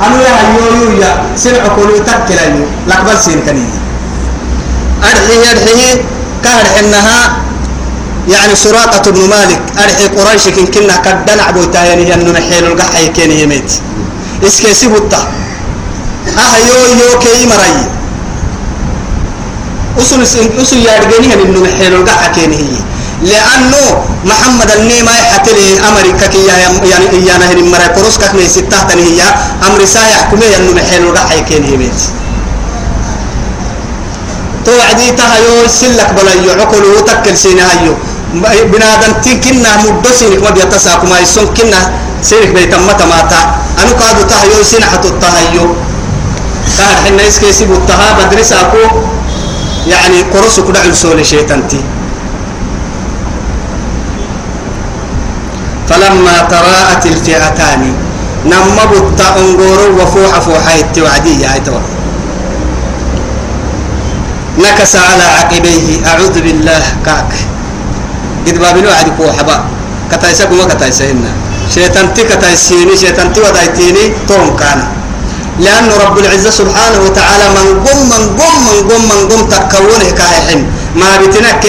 أنا 0.00 0.16
يا 0.22 0.34
يو 0.56 0.98
يا. 1.02 1.12
سمع 1.36 1.62
كلو 1.76 1.98
تكل 2.08 2.38
أيو 2.38 2.64
لقبل 2.88 3.18
سين 3.18 3.40
كني 3.46 3.66
أرحيه 5.04 5.42
أرحيه 5.52 6.04
كهر 6.44 6.66
إنها 6.80 7.36
يعني 8.28 8.54
سراقة 8.54 9.10
بن 9.10 9.28
مالك 9.28 9.62
أرحي 9.78 10.06
قريش 10.08 10.48
كن 10.48 10.66
كنا 10.66 10.96
كدن 10.96 11.40
عبو 11.40 11.64
تايني 11.64 12.14
أنه 12.14 12.32
محيل 12.32 12.64
القحي 12.64 13.08
كين 13.08 13.30
يميت. 13.30 13.72
إسكي 14.46 14.74
سيبوتا 14.74 15.22
أه 16.38 16.56
يو 16.68 16.78
يو 17.00 17.18
كي 17.18 17.46
مرأي. 17.46 17.86
أصل 19.98 20.22
أصل 20.62 20.76
يارجني 20.76 21.34
هن 21.34 21.40
إنه 21.46 21.60
محيل 21.60 21.94
القحي 21.94 22.28
كين 22.34 22.52
هي. 22.52 22.74
لأنه 23.22 24.04
محمد 24.24 24.70
النيما 24.70 25.10
يحتلي 25.10 25.80
أمريكا 25.88 26.26
كي 26.26 26.46
يعني 26.90 27.06
إيانا 27.12 27.52
هن 27.52 27.70
مرأي 27.70 27.88
قرص 27.88 28.18
كك 28.18 28.34
من 28.34 28.48
ستة 28.48 28.82
تني 28.88 29.02
هي. 29.02 29.22
أمر 29.66 29.84
سايح 29.84 30.30
كمية 30.30 30.56
أنه 30.56 30.72
محيل 30.72 31.02
القحي 31.02 31.40
كين 31.40 31.64
يميت. 31.72 32.00
توعدي 34.66 35.10
تهيو 35.18 35.68
سلك 35.68 36.10
بلا 36.16 36.34
يعقل 36.46 36.84
وتكل 36.96 37.36
سينا 37.36 37.64
هيو 37.72 37.94
بنادم 38.72 39.12
تكنا 39.24 39.70
مدسينك 39.84 40.42
ما 40.42 40.50
بيتساكم 40.50 41.08
ما 41.10 41.18
يسون 41.20 41.46
كنا 41.56 41.80
سينك 42.22 42.48
بيتمت 42.56 43.00
ماتا 43.12 43.40
أنا 43.82 43.92
قادو 44.00 44.22
تهيو 44.30 44.62
سينا 44.70 44.86
حتو 44.86 45.08
تهيو 45.22 45.66
كان 46.78 46.96
حنا 47.04 47.22
يسكي 47.22 47.52
سيبو 47.52 47.74
التها 47.74 48.08
بدرس 48.18 48.52
أكو 48.52 48.82
يعني 49.86 50.18
قرص 50.32 50.60
كده 50.60 50.78
عرسول 50.80 51.26
شيطانتي 51.26 51.80
فلما 55.88 56.36
تراءت 56.50 57.06
الفئتان 57.06 57.82
نمبت 58.46 59.20
أنقور 59.20 59.80
وفوح 60.00 60.40
فوحيت 60.40 60.98
وعدي 60.98 61.42
يا 61.42 61.48
عيتوا 61.48 61.80
نكس 64.58 64.96
على 64.96 65.22
عقبيه 65.22 66.06
أعوذ 66.06 66.36
بالله 66.40 66.82
كاك. 67.06 67.32
قد 68.46 68.58
بابلو 68.58 68.90
عدك 68.90 69.20
وحبا 69.20 69.64
كتايسا 70.12 70.44
كما 70.44 70.64
كتايسا 70.64 71.04
هنا 71.10 71.32
شيطان 71.74 72.14
تي 72.14 72.22
كتايسيني 72.24 72.96
شيطان 72.96 73.32
تي 73.32 73.40
ودايتيني 73.40 74.04
توم 74.28 74.56
كان 74.56 74.80
لأن 75.58 75.88
رب 76.04 76.18
العزة 76.18 76.50
سبحانه 76.50 76.98
وتعالى 77.06 77.46
من 77.56 77.66
قم 77.86 77.98
من 78.12 78.22
قم 78.40 78.54
من 78.66 78.78
قم 78.90 79.02
من 79.08 79.20
قم 79.30 79.40
تكونه 79.48 80.10
كاهحم 80.18 80.60
ما 80.96 81.10
بتنك 81.20 81.62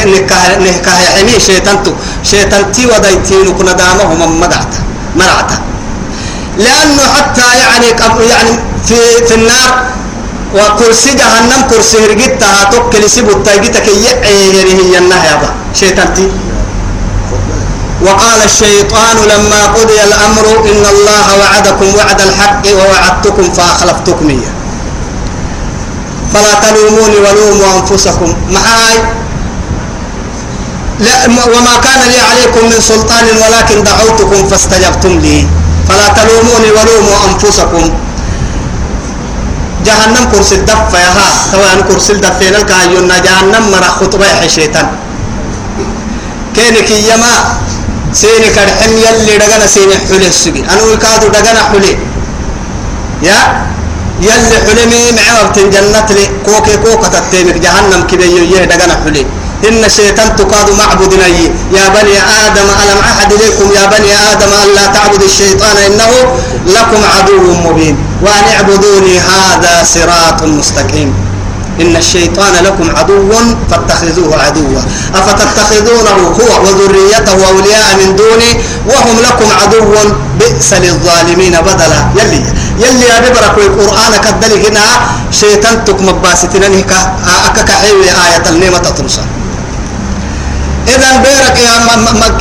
نكاهحمي 0.66 1.40
شيطان 1.40 1.84
تو. 1.84 1.92
شيطان 2.24 2.72
تي 2.72 2.86
ودايتيني 2.86 3.52
كنا 3.58 3.72
دامه 3.72 4.14
من 4.20 4.40
مدعته 4.40 4.80
مرعته 5.16 5.58
لأنه 6.58 7.04
حتى 7.16 7.42
يعني 7.42 7.88
يعني 8.30 8.50
في 8.88 8.96
في 9.28 9.36
النار 9.36 9.72
وكرسي 10.54 11.14
جهنم 11.14 11.62
كرسي 11.70 11.98
هرجتها 12.06 12.64
توكل 12.72 13.10
سيبو 13.10 13.32
تاجتك 13.46 13.88
يعيره 13.88 14.70
هي 14.82 14.98
النهيبة 14.98 15.50
شيطانتي 15.80 16.28
وقال 18.02 18.40
الشيطان 18.46 19.18
لما 19.32 19.62
قضي 19.66 20.04
الأمر 20.04 20.46
إن 20.72 20.84
الله 20.94 21.28
وعدكم 21.40 21.88
وعد 21.98 22.22
الحق 22.22 22.64
ووعدتكم 22.78 23.44
فأخلفتكم 23.54 24.30
إياه 24.30 24.54
فلا 26.34 26.54
تلوموني 26.54 27.18
ولوموا 27.18 27.80
أنفسكم 27.80 28.34
معاي 28.52 28.98
لا 31.00 31.26
وما 31.28 31.76
كان 31.84 32.02
لي 32.12 32.20
عليكم 32.20 32.66
من 32.66 32.80
سلطان 32.82 33.26
ولكن 33.42 33.84
دعوتكم 33.84 34.48
فاستجبتم 34.48 35.20
لي 35.20 35.48
فلا 35.90 36.08
تلوموني 36.10 36.70
ولوموا 36.72 37.18
أنفسكم 37.34 37.90
جهنم 39.88 40.24
كرسي 40.32 40.56
الدفة 40.56 40.98
يا 41.00 41.12
ها. 41.18 41.28
طبعا 41.54 41.82
كرسي 41.88 42.14
الدفة 42.14 42.50
لك 42.50 42.72
أيونا 42.72 43.18
جهنم 43.20 43.64
مرا 43.72 43.90
خطبة 44.00 44.26
حشيطان 44.42 44.88
كينك 46.56 46.90
يما. 46.92 47.34
سيني 48.14 48.50
كرحم 48.56 48.92
يلي 49.06 49.38
دغنا 49.42 49.68
سيني 49.68 49.96
حلي 50.10 50.28
السجي 50.28 50.62
أنا 50.72 50.82
وكادو 50.84 51.28
دغنا 51.28 51.62
حلي. 51.72 51.98
يا؟ 53.28 53.40
يلي 54.22 54.58
حلمي 54.66 55.02
معه 55.18 55.50
بتن 55.50 55.70
جنة 55.70 56.06
لي. 56.18 56.26
كوكي 56.46 56.78
كوكا 56.84 57.08
تتيمك 57.08 57.58
جهنم 57.66 58.02
كده 58.12 58.26
يه 58.26 58.66
دغنا 58.72 58.96
حلي. 59.04 59.26
إن 59.68 59.84
الشيطان 59.84 60.36
تقاد 60.36 60.68
معبودنا 60.80 61.28
يا 61.78 61.86
بني 61.96 62.16
آدم 62.46 62.68
ألم 62.82 63.00
أحد 63.12 63.34
إليكم 63.34 63.68
يا 63.78 63.86
بني 63.94 64.12
آدم 64.32 64.52
ألا 64.64 64.86
تعبدوا 64.94 65.28
الشيطان 65.28 65.78
إنه 65.88 66.12
لكم 66.68 67.02
عدو 67.16 67.54
مبين. 67.66 67.98
وأن 68.24 68.46
اعبدوني 68.56 69.20
هذا 69.20 69.84
صراط 69.84 70.44
مستقيم. 70.44 71.14
إن 71.82 71.96
الشيطان 71.96 72.54
لكم 72.64 72.88
عدو 72.98 73.32
فاتخذوه 73.70 74.32
عدوا. 74.44 74.82
أفتتخذونه 75.16 76.18
هو 76.40 76.52
وذريته 76.66 77.38
أولياء 77.50 77.88
من 78.00 78.16
دوني 78.16 78.52
وهم 78.90 79.16
لكم 79.28 79.48
عدو. 79.62 79.94
بئس 80.40 80.74
للظالمين 80.74 81.56
بدلا. 81.68 82.00
يلي 82.20 82.42
يلي 82.80 83.06
يا 83.06 83.20
ببرك 83.20 83.58
القرآن 83.58 84.14
كدلي 84.26 84.68
هنا 84.68 84.86
شيطان 85.32 85.86
تك 85.86 86.02
مباستنا 86.02 86.68
أكك 87.46 87.70
حيوي 87.72 88.10
آية 88.26 88.46
النيمة 88.50 88.78
تطرسا 88.78 89.43
إذا 90.88 91.12
بيرك 91.24 91.58
يا 91.64 91.76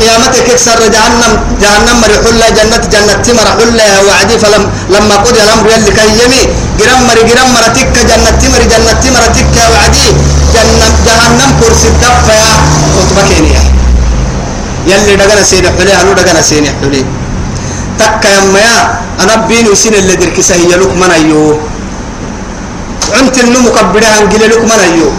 قيامتك 0.01 0.45
كسر 0.51 0.81
جهنم 0.95 1.33
جهنم 1.63 1.97
مر 2.03 2.13
حلا 2.25 2.49
جنة 2.59 2.83
جنة 2.93 3.15
تمر 3.27 3.47
حلا 3.59 3.87
وعدي 4.07 4.39
فلم 4.39 4.63
لما 4.91 5.15
قضي 5.25 5.41
الأمر 5.43 5.67
يلي 5.71 5.91
كيمي 5.99 6.43
جرم 6.79 7.01
مر 7.09 7.19
جرم 7.29 7.49
مر 7.55 7.65
تك 7.77 7.95
جنة 8.11 8.31
تمر 8.43 8.63
جنة 8.73 8.93
تمر 9.03 9.25
تك 9.37 9.57
وعدي. 9.73 10.07
جنة 10.55 10.87
جهنم 11.07 11.51
كرسي 11.61 11.89
الدفع 11.89 12.35
يا. 12.35 12.55
خطبك 12.97 13.31
يلي 14.91 15.17
دقنا 15.17 15.43
سين 15.43 15.65
حلي 15.79 15.93
أنو 16.01 16.13
دقنا 16.19 16.43
سين 16.43 16.67
حلي. 16.81 17.05
تك 17.99 18.25
يا 18.25 18.41
ما 18.55 18.69
أنا 19.23 19.35
بين 19.49 19.69
وسين 19.71 19.95
اللي 19.95 20.15
درك 20.17 20.41
سهي 20.41 20.67
لك 20.81 20.93
من 21.01 21.11
أيوه 21.15 21.61
عنت 23.19 23.39
النمو 23.39 23.71
كبرها 23.77 24.19
انجلي 24.21 24.47
لك 24.47 24.63
من 24.65 24.79
أيوه 24.87 25.13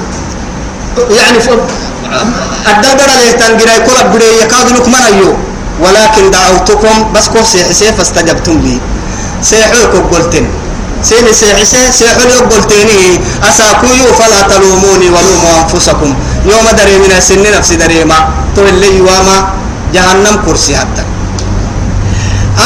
يعني 1.18 1.40
الدردر 2.72 3.10
له 3.20 3.32
تنجري 3.32 3.78
كل 3.86 3.98
بدي 4.14 4.30
يكاد 4.42 4.68
لك 4.72 4.88
من 4.88 5.02
أيو. 5.10 5.32
ولكن 5.80 6.32
دعوتكم 6.32 7.14
بس 7.14 7.28
كو 7.28 7.44
سيحسي 7.44 7.94
فاستجبتم 7.98 8.60
لي. 8.66 8.78
سيحوك 9.42 9.94
قلتن 10.12 10.46
سيني 11.04 11.34
سيحسي 11.34 11.92
سيحولي 11.92 12.38
قلتيني 12.52 13.20
أساكوي 13.50 14.02
فلا 14.20 14.42
تلوموني 14.42 15.08
ولوموا 15.10 15.54
أنفسكم. 15.64 16.16
يوم 16.46 16.68
دري 16.78 16.98
من 17.04 17.12
السن 17.18 17.44
نفسي 17.58 17.76
دري 17.76 18.06
ما 18.06 18.20
تولي 18.56 19.02
وما 19.02 19.38
جهنم 19.94 20.36
كرسي 20.46 20.78
حتى. 20.78 21.04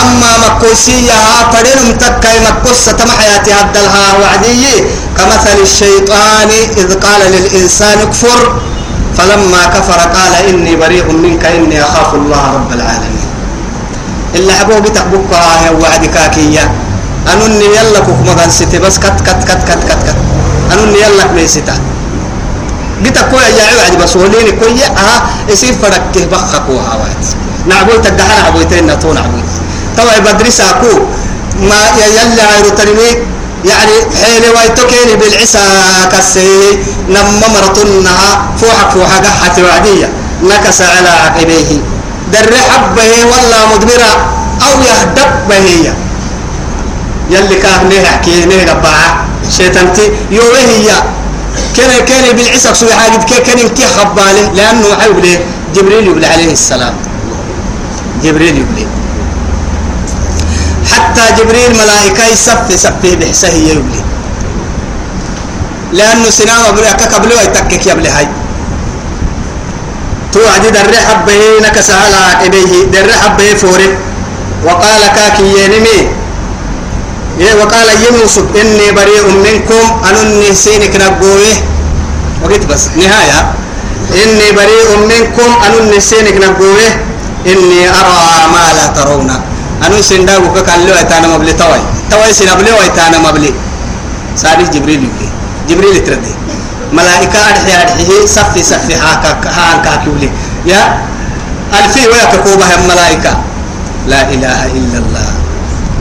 أما 0.01 0.31
مكوسية 0.45 1.19
فدنم 1.53 1.97
تكاي 1.97 2.39
مكوسة 2.39 2.91
تم 2.91 3.09
حياتي 3.17 3.51
هدلها 3.53 4.05
وعدي. 4.21 4.63
كمثل 5.17 5.57
الشيطان 5.63 6.49
إذ 6.77 6.93
قال 6.93 7.21
للإنسان 7.31 7.97
اكفر. 8.01 8.39
فلما 9.17 9.65
كفر 9.73 9.99
قال 9.99 10.33
إني 10.49 10.75
بريء 10.75 11.11
منك 11.11 11.45
إني 11.45 11.81
أخاف 11.81 12.13
الله 12.13 12.43
رب 12.53 12.71
العالمين. 12.73 13.27
اللي 14.35 14.53
حبوه 14.53 14.79
بتقبك 14.79 15.31
يا 15.65 15.71
وعد 15.71 16.05
كاكية. 16.05 16.71
أنني 17.33 17.65
يلا 17.65 17.99
كوكما 17.99 18.49
ستي 18.49 18.79
بس 18.79 18.97
كت 18.99 19.19
كت 19.25 19.43
كت 19.43 19.61
كت 19.67 19.81
كت 19.89 20.01
كت. 20.07 20.15
أنني 20.73 21.01
يلا 21.01 21.23
كميستا 21.23 21.73
قلت 23.05 23.17
كويا 23.31 23.47
يا 23.47 23.63
عواد 23.71 24.03
بس 24.03 24.15
وليني 24.15 24.51
كويا 24.51 24.87
ها 24.87 25.15
يصير 25.49 25.73
فرق 25.81 26.03
كه 26.13 26.25
بخكوها 26.25 26.93
واد 27.01 27.21
نعبول 27.69 28.01
تدحنا 28.01 28.43
عبويتين 28.47 28.87
نتو 28.87 29.13
نعبول 29.13 29.43
توا 29.97 30.19
بدرس 30.25 30.61
أكو 30.61 30.93
ما 31.69 31.81
يلا 31.97 32.43
عيرو 32.51 32.69
ترمي 32.69 33.09
يعني 33.67 33.95
حين 34.23 34.43
ويتكيني 34.55 35.15
بالعسى 35.15 35.59
كسي 36.11 36.79
نما 37.09 37.47
مرتنها 37.53 38.29
فوحك 38.61 38.89
فوحك 38.89 39.25
حتى 39.43 39.63
وعدية 39.63 40.09
نكس 40.43 40.81
على 40.81 41.09
عقبيه. 41.09 41.81
در 42.33 42.53
حبه 42.69 43.11
ولا 43.31 43.59
مدبرة 43.75 44.13
أو 44.67 44.73
يهدب 44.89 45.31
به 45.49 45.93
يلي 47.31 47.55
كان 47.55 47.89
نه 47.89 48.07
حكي 48.07 48.45
نه 48.45 48.63
ربعة 48.71 49.25
شيطانتي 49.57 50.11
يوه 50.31 50.57
هي. 50.57 50.87
كان 51.77 52.05
كان 52.05 52.35
بالعسى 52.35 52.73
سوي 52.73 52.93
حاجة 52.93 53.23
كان 53.23 53.69
كي 53.77 53.85
خباله 53.97 54.51
لأنه 54.55 54.87
حيوب 54.99 55.25
جبريل 55.75 56.07
يبلي 56.07 56.27
عليه 56.27 56.51
السلام. 56.51 56.95
جبريل 58.23 58.57
يبلي. 58.57 58.96
حتى 61.17 61.43
جبريل 61.43 61.71
ملائكة 61.73 62.25
يسفي 62.25 62.77
سفي 62.77 63.15
بحسه 63.15 63.53
يبلي 63.53 64.01
لأنه 65.93 66.29
سنام 66.29 66.65
أبلي 66.65 66.93
كقبل 66.93 67.33
ويتكك 67.33 67.87
يبلي 67.87 68.09
هاي. 68.09 68.27
توعد 70.33 70.65
در 70.73 70.93
حبه 71.07 71.41
نكس 71.61 71.89
على 71.89 72.15
عقبيه 72.15 72.83
در 72.93 73.11
حبه 73.13 73.53
فوري. 73.53 73.97
وقال 74.65 75.01
كاكي 75.15 75.43
ينمي 75.63 75.99
وقال 77.61 77.87
يوسف 78.05 78.43
إني 78.61 78.91
بريء 78.91 79.25
منكم 79.45 79.85
أنني 80.09 80.55
سينك 80.55 80.95
نبوه 80.95 81.53
وقلت 82.43 82.65
بس 82.65 82.87
نهاية. 82.95 83.53
إني 84.13 84.51
بريء 84.51 84.89
منكم 85.09 85.49
أنني 85.65 85.99
سينك 85.99 86.35
نبوه 86.45 86.79
إني 87.45 87.89
أرى 87.89 88.47
ما 88.53 88.73
لا 88.73 88.87
ترون. 88.87 89.46
أنو 89.87 90.01
سندا 90.01 90.37
وكا 90.37 90.61
كان 90.61 90.83
له 90.87 91.01
أتانا 91.01 91.27
مبلي 91.27 91.53
توي. 91.53 91.81
توي 92.11 92.33
سنا 92.33 92.53
بلي 92.59 92.71
وأتانا 92.71 93.17
مبلي. 93.23 93.53
سادس 94.35 94.69
جبريل 94.69 95.07
يبلي 95.07 95.29
جبريل 95.69 96.03
تردي 96.03 96.33
ملائكة 96.93 97.39
أرحي 97.49 97.71
أرحي 97.81 98.27
صفي 98.27 98.63
صفي 98.63 98.95
هاكا 98.95 99.31
هاكا 99.57 99.91
كيولي. 100.03 100.29
يا 100.65 100.81
ألفي 101.73 102.07
ويا 102.07 102.25
كوبا 102.43 102.65
هم 102.65 102.83
ملائكة. 102.87 103.33
لا 104.07 104.21
إله 104.29 104.59
إلا 104.77 104.97
الله. 105.03 105.29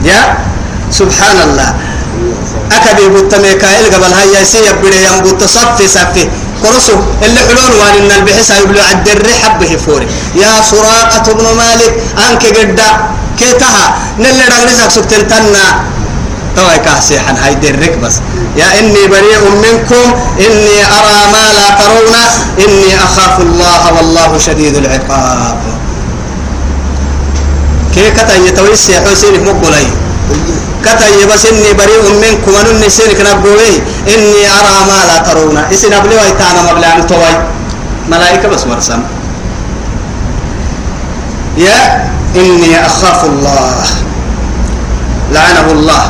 يا 0.03 0.21
سبحان 0.91 1.37
الله 1.47 1.69
أكبي 2.71 3.07
بوتميكا 3.07 3.67
قبل 3.93 4.11
هاي 4.13 4.45
سي 4.45 4.57
يبدي 4.67 4.99
ينبوت 5.07 5.43
صفي 5.43 5.87
صفي. 5.87 6.23
كرسو 6.63 6.97
اللي 7.23 7.39
حلون 7.39 7.71
وان 7.79 8.11
البحث 8.17 8.49
يبلو 8.61 8.81
عد 8.89 9.07
الرحب 9.07 9.59
فوري. 9.85 10.07
يا 10.35 10.61
سراقة 10.71 11.27
بن 11.33 11.45
مالك 11.61 11.93
أنك 12.25 12.43
قد 12.57 12.79
كيتها. 13.39 13.85
نلي 14.19 14.43
رغنسك 14.53 14.89
سكتن 14.89 15.27
تنا 15.27 15.65
توي 16.55 16.77
كاسيحا 16.85 17.33
هاي 17.43 17.55
درك 17.55 17.97
بس. 18.03 18.15
يا 18.57 18.79
إني 18.79 19.07
بريء 19.07 19.43
منكم 19.63 20.05
إني 20.39 20.77
أرى 20.97 21.19
ما 21.33 21.45
لا 21.57 21.67
ترون 21.79 22.15
إني 22.65 22.91
أخاف 23.03 23.39
الله 23.39 23.93
والله 23.95 24.37
شديد 24.37 24.75
العقاب. 24.75 25.57
كي 27.93 28.09
كتا 28.11 28.35
يتويس 28.35 28.89
يا 28.89 28.99
حسين 29.05 29.45
مقبلي 29.45 29.87
كتا 30.85 31.05
بس 31.33 31.45
إني 31.45 31.73
بريء 31.73 32.03
منكم 32.23 32.53
أنني 32.55 32.89
سيرك 32.89 33.21
نبوي 33.21 33.73
إني 34.13 34.43
أرى 34.57 34.77
ما 34.89 34.99
لا 35.09 35.17
ترون. 35.27 35.57
إسن 35.73 35.93
أبلي 35.93 36.15
ويتانا 36.15 36.61
مبلان 36.71 37.07
توي. 37.07 37.35
ملائكة 38.07 38.47
بس 38.47 38.63
ورسم 38.67 39.01
يا 41.57 42.07
إني 42.35 42.85
أخاف 42.85 43.25
الله. 43.25 43.85
لعنه 45.31 45.71
الله. 45.71 46.03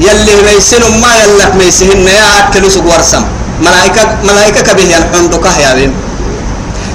يلي 0.00 0.34
ميسن 0.46 0.82
ما 1.00 1.12
يلك 1.16 1.54
ميسهن 1.54 2.06
يا 2.06 2.48
أكل 2.48 2.70
سوق 2.70 2.86
ورسم. 2.86 3.24
ملائكة 3.60 4.02
ملائكة 4.24 4.60
كبه 4.60 4.82
ينحندك 4.82 5.46
يا 5.60 5.74
بين 5.74 5.92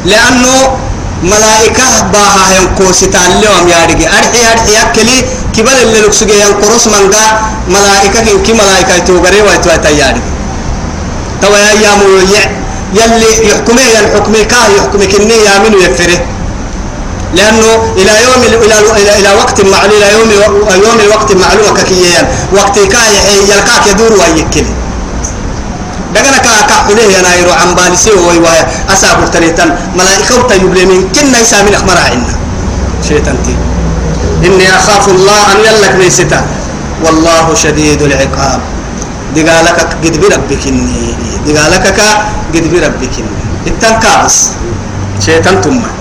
لأنه 0.06 0.78
ملائكة 1.24 2.02
باها 2.14 2.46
ينقوس 2.58 3.00
تعلم 3.00 3.70
يا 3.70 3.86
رجي. 3.90 4.06
أرحي 4.08 4.42
أرحي 4.52 4.74
أكلي. 4.82 5.18
كبل 5.58 5.78
اللي 5.84 6.00
لكسجي 6.02 6.40
ينقرص 6.42 6.88
من 6.88 7.14
قا 7.14 7.26
ملائكة 7.68 8.42
كي 8.46 8.54
ملائكة 8.54 8.98
توغري 8.98 9.42
ويتوتا 9.42 9.90
يا 9.90 10.08
رجي. 10.16 10.32
توا 11.42 11.58
يا 11.58 11.74
يا 12.34 12.44
يلي 12.94 13.48
يحكمه 13.50 13.82
يحكمه 13.82 14.44
كاه 14.44 14.68
يحكمه 14.78 15.06
كني 15.06 15.34
يامن 15.34 15.76
ويفره 15.76 16.20
لأنه 17.36 17.94
إلى 17.98 18.13
يوم 18.24 18.41
إلى 18.44 18.80
إلى 19.02 19.20
إلى 19.20 19.30
وقت 19.39 19.62
معلوم 19.62 19.98
إلى 19.98 20.08
يوم 20.13 20.30
يوم 20.86 21.00
الوقت 21.06 21.32
معلوم 21.32 21.74
ككيان 21.78 22.26
وقت 22.54 22.80
كاي 22.80 23.13
يلقاك 23.50 23.88
يدور 23.88 24.13
ويكل 24.13 24.65
دعنا 26.15 26.38
كا 26.38 26.62
كحوله 26.70 27.04
يا 27.04 27.22
نايرو 27.22 27.52
عم 27.52 27.76
بالسي 27.76 28.12
وي 28.12 28.38
وي 28.44 28.60
أسابر 28.94 29.28
تريتن 29.28 29.70
ملائكة 29.96 30.48
تيبلي 30.50 30.86
من 30.86 31.10
كنا 31.15 31.39
يسامي 31.39 31.76
أخمر 31.76 31.98
عنا 31.98 32.36
شيطان 33.08 33.38
تي. 33.46 33.56
إني 34.48 34.76
أخاف 34.76 35.10
الله 35.10 35.39
أن 35.52 35.60
يلك 35.65 35.96
ميستا 35.96 36.46
والله 37.06 37.56
شديد 37.56 38.02
العقاب. 38.02 38.62
دقالك 39.36 39.80
قد 40.04 40.15
بربك 40.22 40.63
إني. 40.67 41.15
دقالك 41.48 41.86
قد 42.54 42.65
بربك 42.74 43.13
إني. 43.24 43.41
التنكاس 43.67 44.36
شيطان 45.26 45.62
تمّا 45.62 46.01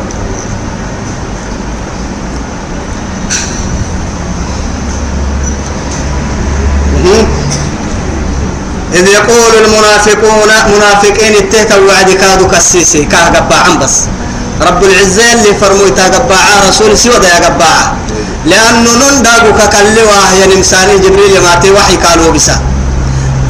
إذ 9.00 9.06
يقول 9.08 9.52
المنافقون 9.64 10.50
منافقين 10.74 11.34
اتهت 11.36 11.72
وعد 11.88 12.10
كادو 12.10 12.48
كسيسي 12.48 13.04
كاه 13.04 13.28
قباعا 13.36 13.72
بس. 13.82 13.94
رب 14.68 14.84
العزة 14.84 15.32
اللي 15.32 15.54
فرموا 15.60 15.88
قباعا 16.16 16.54
رسول 16.68 16.98
سوى 16.98 17.18
دا 17.18 17.34
قباعا 17.46 17.84
لأنه 18.44 18.90
ننداغو 19.00 19.50
ككلوا 19.58 20.12
هي 20.32 20.56
نمساني 20.56 20.98
جبريل 20.98 21.36
يماتي 21.36 21.70
وحي 21.70 21.96
قالوا 21.96 22.32
بسا. 22.32 22.56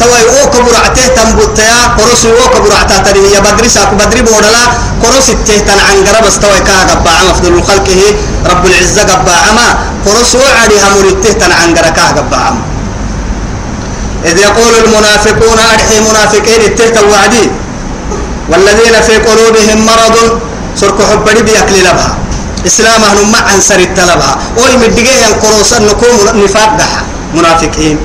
توي 0.01 0.23
أو 0.41 0.51
كبر 0.51 0.75
عته 0.85 1.07
تنبوتيا 1.17 1.77
قرص 1.99 2.23
أو 2.27 2.49
كبر 2.55 2.73
عته 2.81 2.99
تري 3.05 3.33
يا 3.35 3.41
بدري 3.41 3.69
بدري 4.01 4.23
بودلا 4.23 4.65
قرص 5.03 5.29
التهتن 5.29 5.79
عن 5.89 5.97
قرب 6.07 6.25
استوي 6.27 6.61
كا 6.69 6.77
قبا 6.91 7.13
مفضل 7.31 7.63
خلقه 7.69 8.01
رب 8.51 8.67
العزة 8.67 9.03
قبا 9.03 9.37
ما 9.57 9.67
قرص 10.07 10.35
وعدي 10.35 10.77
هم 10.85 11.09
التهتن 11.09 11.53
عن 11.53 11.69
قرب 11.77 11.93
كا 11.97 12.07
قبا 12.17 12.70
إذ 14.25 14.39
يقول 14.39 14.73
المنافقون 14.85 15.59
أرحي 15.59 16.01
منافقين 16.11 16.61
التهت 16.61 16.99
وعدي 17.03 17.51
والذين 18.49 19.01
في 19.07 19.17
قلوبهم 19.17 19.87
مرض 19.87 20.41
سرك 20.77 21.03
حب 21.03 21.45
بيأكل 21.45 21.81
لبها. 21.81 22.19
إسلام 22.67 23.03
أهل 23.03 23.27
ما 23.33 23.39
عن 23.39 23.61
سر 23.61 23.79
التلبها. 23.79 24.39
أول 24.59 24.79
مدقيه 24.79 25.27
القروس 25.29 25.73
النكوم 25.73 26.45
نفاق 26.45 26.77
دحا 26.79 27.03
منافقين. 27.35 27.99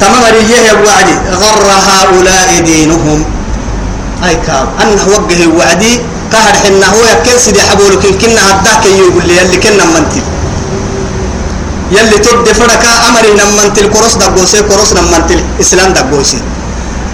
تمام 0.00 0.22
يا 0.66 0.72
وعدي 0.72 1.14
غر 1.42 1.66
هؤلاء 1.88 2.60
دينهم. 2.60 3.24
أي 4.24 4.34
كاب. 4.46 4.68
أنه 4.82 5.02
وجه 5.08 5.46
وعدي 5.58 6.00
قهر 6.32 6.54
حنا 6.64 6.86
هو 6.86 7.02
يكن 7.12 7.38
سيدي 7.38 7.62
حبولك. 7.62 8.04
كنا 8.20 8.40
هداك 8.50 8.86
يقول 8.86 9.24
لي 9.26 9.42
اللي 9.42 9.56
كنا 9.56 9.84
منتل. 9.84 10.22
يلي 11.90 12.18
تبد 12.24 12.48
فرقا 12.60 12.92
أمري 13.08 13.32
نمنتل 13.40 13.86
كروس 13.94 14.14
دقوسي 14.22 14.62
كروس 14.70 14.90
نمنتل 14.98 15.40
إسلام 15.60 15.92
دقوسي. 15.92 16.38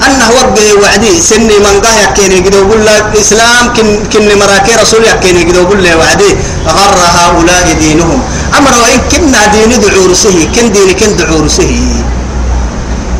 أنه 0.06 0.28
وجه 0.36 0.66
وعدي 0.82 1.12
سني 1.30 1.56
من 1.64 1.80
قاه 1.84 1.96
يكيني 2.04 2.38
قد 2.44 2.54
يقول 2.54 2.80
لك 2.86 3.04
إسلام 3.20 3.72
كن 3.76 3.88
كن 4.12 4.28
مراكي 4.40 4.72
رسول 4.82 5.02
يكيني 5.04 5.42
قد 5.48 5.56
يقول 5.56 5.78
لي 5.82 5.94
وعدي. 5.94 6.30
غر 6.68 6.98
هؤلاء 7.18 7.66
دينهم. 7.80 8.20
أمر 8.58 8.72
وإن 8.82 9.00
كنا 9.12 9.42
دين 9.54 9.72
دعورسه 9.80 10.36
كن 10.54 10.66
دين 10.72 10.90
كن 11.00 11.16
دعورسه 11.16 11.72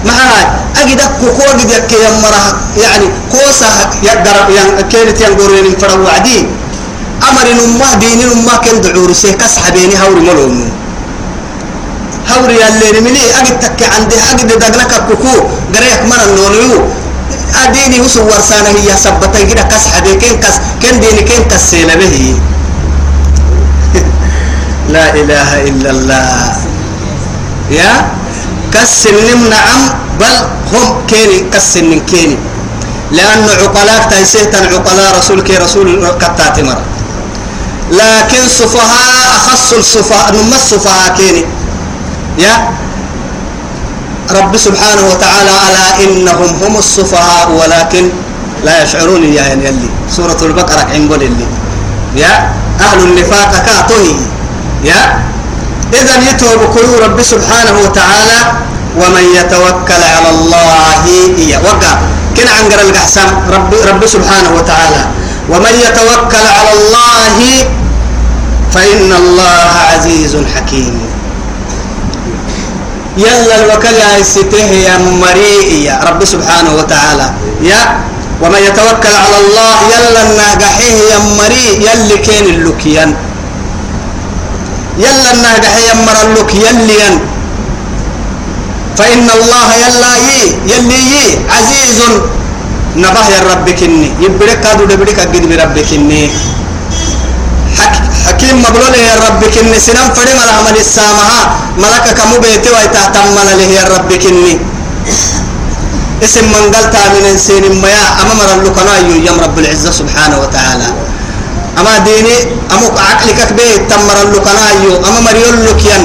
معاي 0.05 0.45
أجد 0.81 1.01
كوكو 1.21 1.43
أجد 1.51 1.71
يك 1.71 1.93
يمرا 2.05 2.45
يعني 2.83 3.07
كوسا 3.33 3.73
يقدر 4.05 4.37
كانت 4.93 5.17
ينقرين 5.21 5.77
فرا 5.81 5.97
وعدي. 6.05 6.39
أمر 7.29 7.47
نما 7.59 7.91
دين 8.03 8.21
نما 8.29 8.55
كن 8.65 8.81
دعورسه 8.85 9.33
كسحبيني 9.41 9.97
هوري 10.03 10.21
ملونو 10.21 10.69
هوري 12.33 12.59
اللي 12.69 12.99
رملي 12.99 13.25
أجد 13.41 13.61
تك 13.61 13.81
عندي. 13.95 14.17
أجد 14.31 14.47
دقلك 14.59 14.93
كوكو 15.09 15.35
قريك 15.75 16.03
من 16.11 16.21
النونيو 16.27 16.81
أديني 17.65 18.01
وسو 18.01 18.23
ورسانة 18.27 18.69
هي 18.69 18.97
سبتي. 18.97 19.47
كده 19.47 19.63
كس 19.63 19.85
حدي. 19.95 20.15
كين 20.17 20.41
كس 20.41 20.57
كين 20.83 21.01
ديني؟ 21.01 21.23
كين 21.23 21.43
كسيلة 21.51 21.95
به؟ 21.95 22.17
لا 24.95 25.15
إله 25.15 25.51
إلا 25.69 25.91
الله. 25.91 26.53
يا؟ 27.71 27.93
كسن 28.73 29.51
نعم 29.51 29.83
بل 30.21 30.37
هم 30.73 31.07
كيني. 31.09 31.39
كسن 31.53 32.01
كيني. 32.11 32.39
لأن 33.13 33.49
عقلاك 33.63 34.11
تيسيتا 34.11 34.57
عقلاء 34.57 35.19
رسول 35.19 35.41
كي 35.43 35.57
رسول 35.57 35.87
كتات 36.21 36.61
مرة. 36.61 36.85
لكن 37.91 38.43
سفهاء 38.59 39.37
أخص 39.37 39.73
السفهاء. 39.73 40.33
نما 40.35 40.57
السفهاء 40.57 41.15
كيني. 41.17 41.45
يا 42.39 42.69
رب 44.31 44.57
سبحانه 44.57 45.05
وتعالى 45.11 45.55
ألا 45.69 46.05
إنهم 46.05 46.51
هم 46.63 46.75
السفهاء؟ 46.79 47.51
ولكن 47.51 48.09
لا 48.65 48.83
يشعرون 48.83 49.25
يا 49.25 49.45
يلي. 49.53 49.89
سورة 50.11 50.39
البقرة 50.43 50.87
عنقول 50.95 51.23
اللي 51.23 51.47
يا 52.17 52.51
أهل 52.81 52.99
النفاق 52.99 53.53
كاتوهي 53.67 54.17
يا 54.85 55.03
إذا 55.93 56.31
يتوب 56.31 56.61
رب 57.03 57.23
سبحانه 57.23 57.75
وتعالى 57.85 58.41
ومن 58.97 59.25
يتوكل 59.39 60.03
على 60.17 60.31
الله 60.31 61.05
إيا 61.39 61.59
وقع. 61.59 61.95
كن 62.37 62.49
عنقر 62.49 62.81
القحسام 62.81 63.29
رب, 63.53 63.75
رب 63.89 64.07
سبحانه 64.07 64.51
وتعالى. 64.57 65.03
ومن 65.49 65.75
يتوكل 65.87 66.47
على 66.59 66.73
الله 66.79 67.37
فإن 68.73 69.13
الله 69.13 69.71
عزيز 69.93 70.37
حكيم. 70.57 71.16
يلا 73.17 73.55
الوكل 73.65 73.97
يا 73.97 74.23
سته 74.23 74.69
يا 74.89 74.99
مريء 74.99 75.89
يا 75.89 75.97
رب 76.05 76.21
سبحانه 76.25 76.73
وتعالى. 76.77 77.27
يا 77.65 77.83
ومن 78.43 78.61
يتوكل 78.69 79.15
على 79.25 79.37
الله 79.41 79.77
يلا 79.95 80.21
الناقحيه 80.29 80.97
يا 81.13 81.19
مريء 81.41 81.75
يلي 81.89 82.17
كين 82.21 82.45
اللوكيان. 82.55 83.11
يلا 84.99 85.29
الناقحيه 85.33 85.89
يا 85.89 85.95
مر 86.07 86.17
اللوك 86.27 86.51
يليان 86.55 87.15
فإن 88.99 89.27
الله 89.39 89.69
يلا 89.85 90.13
يي 90.29 90.43
يلي 90.73 91.01
يي 91.13 91.27
عزيز. 91.49 91.99
نبه 92.97 93.25
يا 93.29 93.41
رب 93.53 93.67
كني. 93.71 94.09
يبرك 94.25 94.61
هذا 94.67 94.85
دبرك 94.85 95.19
أجد 95.19 95.45
بربك 95.49 95.85
كني. 95.89 96.29
حكيم 98.27 98.57
مبلول 98.67 98.95
يا 98.95 99.15
رب 99.27 99.41
كني. 99.55 99.79
سنم 99.87 100.09
فري 100.17 100.33
ملا 100.39 100.53
عمل 100.59 100.77
السامها 100.77 101.41
ملك 101.79 102.07
كمو 102.19 102.37
بيتي 102.43 102.71
ويتهتم 102.75 103.27
ملا 103.37 103.55
له 103.59 103.69
يا 103.79 103.85
رب 103.95 104.11
كني. 104.13 104.55
اسم 106.25 106.45
من 106.53 106.65
قلت 106.75 106.95
من 107.15 107.25
إنسان 107.33 107.65
ما 107.83 107.93
أما 108.23 108.35
مر 108.39 108.51
اللقنا 108.59 108.95
يوم 109.27 109.39
رب 109.45 109.57
العزة 109.59 109.91
سبحانه 109.91 110.37
وتعالى. 110.43 110.89
أما 111.79 111.99
ديني 112.09 112.37
اما 112.73 112.87
عقلك 113.09 113.39
كبير 113.51 113.77
تمر 113.91 114.17
اللقنا 114.27 114.65
يو. 114.85 114.93
أما 115.07 115.21
مر 115.27 115.37
يلوكيان 115.37 116.03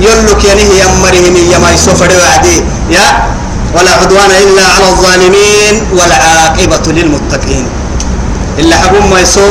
يلوكيان 0.00 0.58
هي 0.58 0.80
امرهم 0.90 1.34
يا 1.52 1.58
ما 1.58 1.70
يسفر 1.76 2.10
وعدي. 2.20 2.56
يا 2.90 3.06
ولا 3.74 3.92
عدوان 4.00 4.30
إلا 4.44 4.64
على 4.74 4.86
الظالمين. 4.92 5.74
والعاقبة 5.96 6.86
للمتقين. 6.96 7.66
إلا 8.58 8.74
حبوا 8.76 9.00
ما 9.12 9.20
يسو 9.20 9.46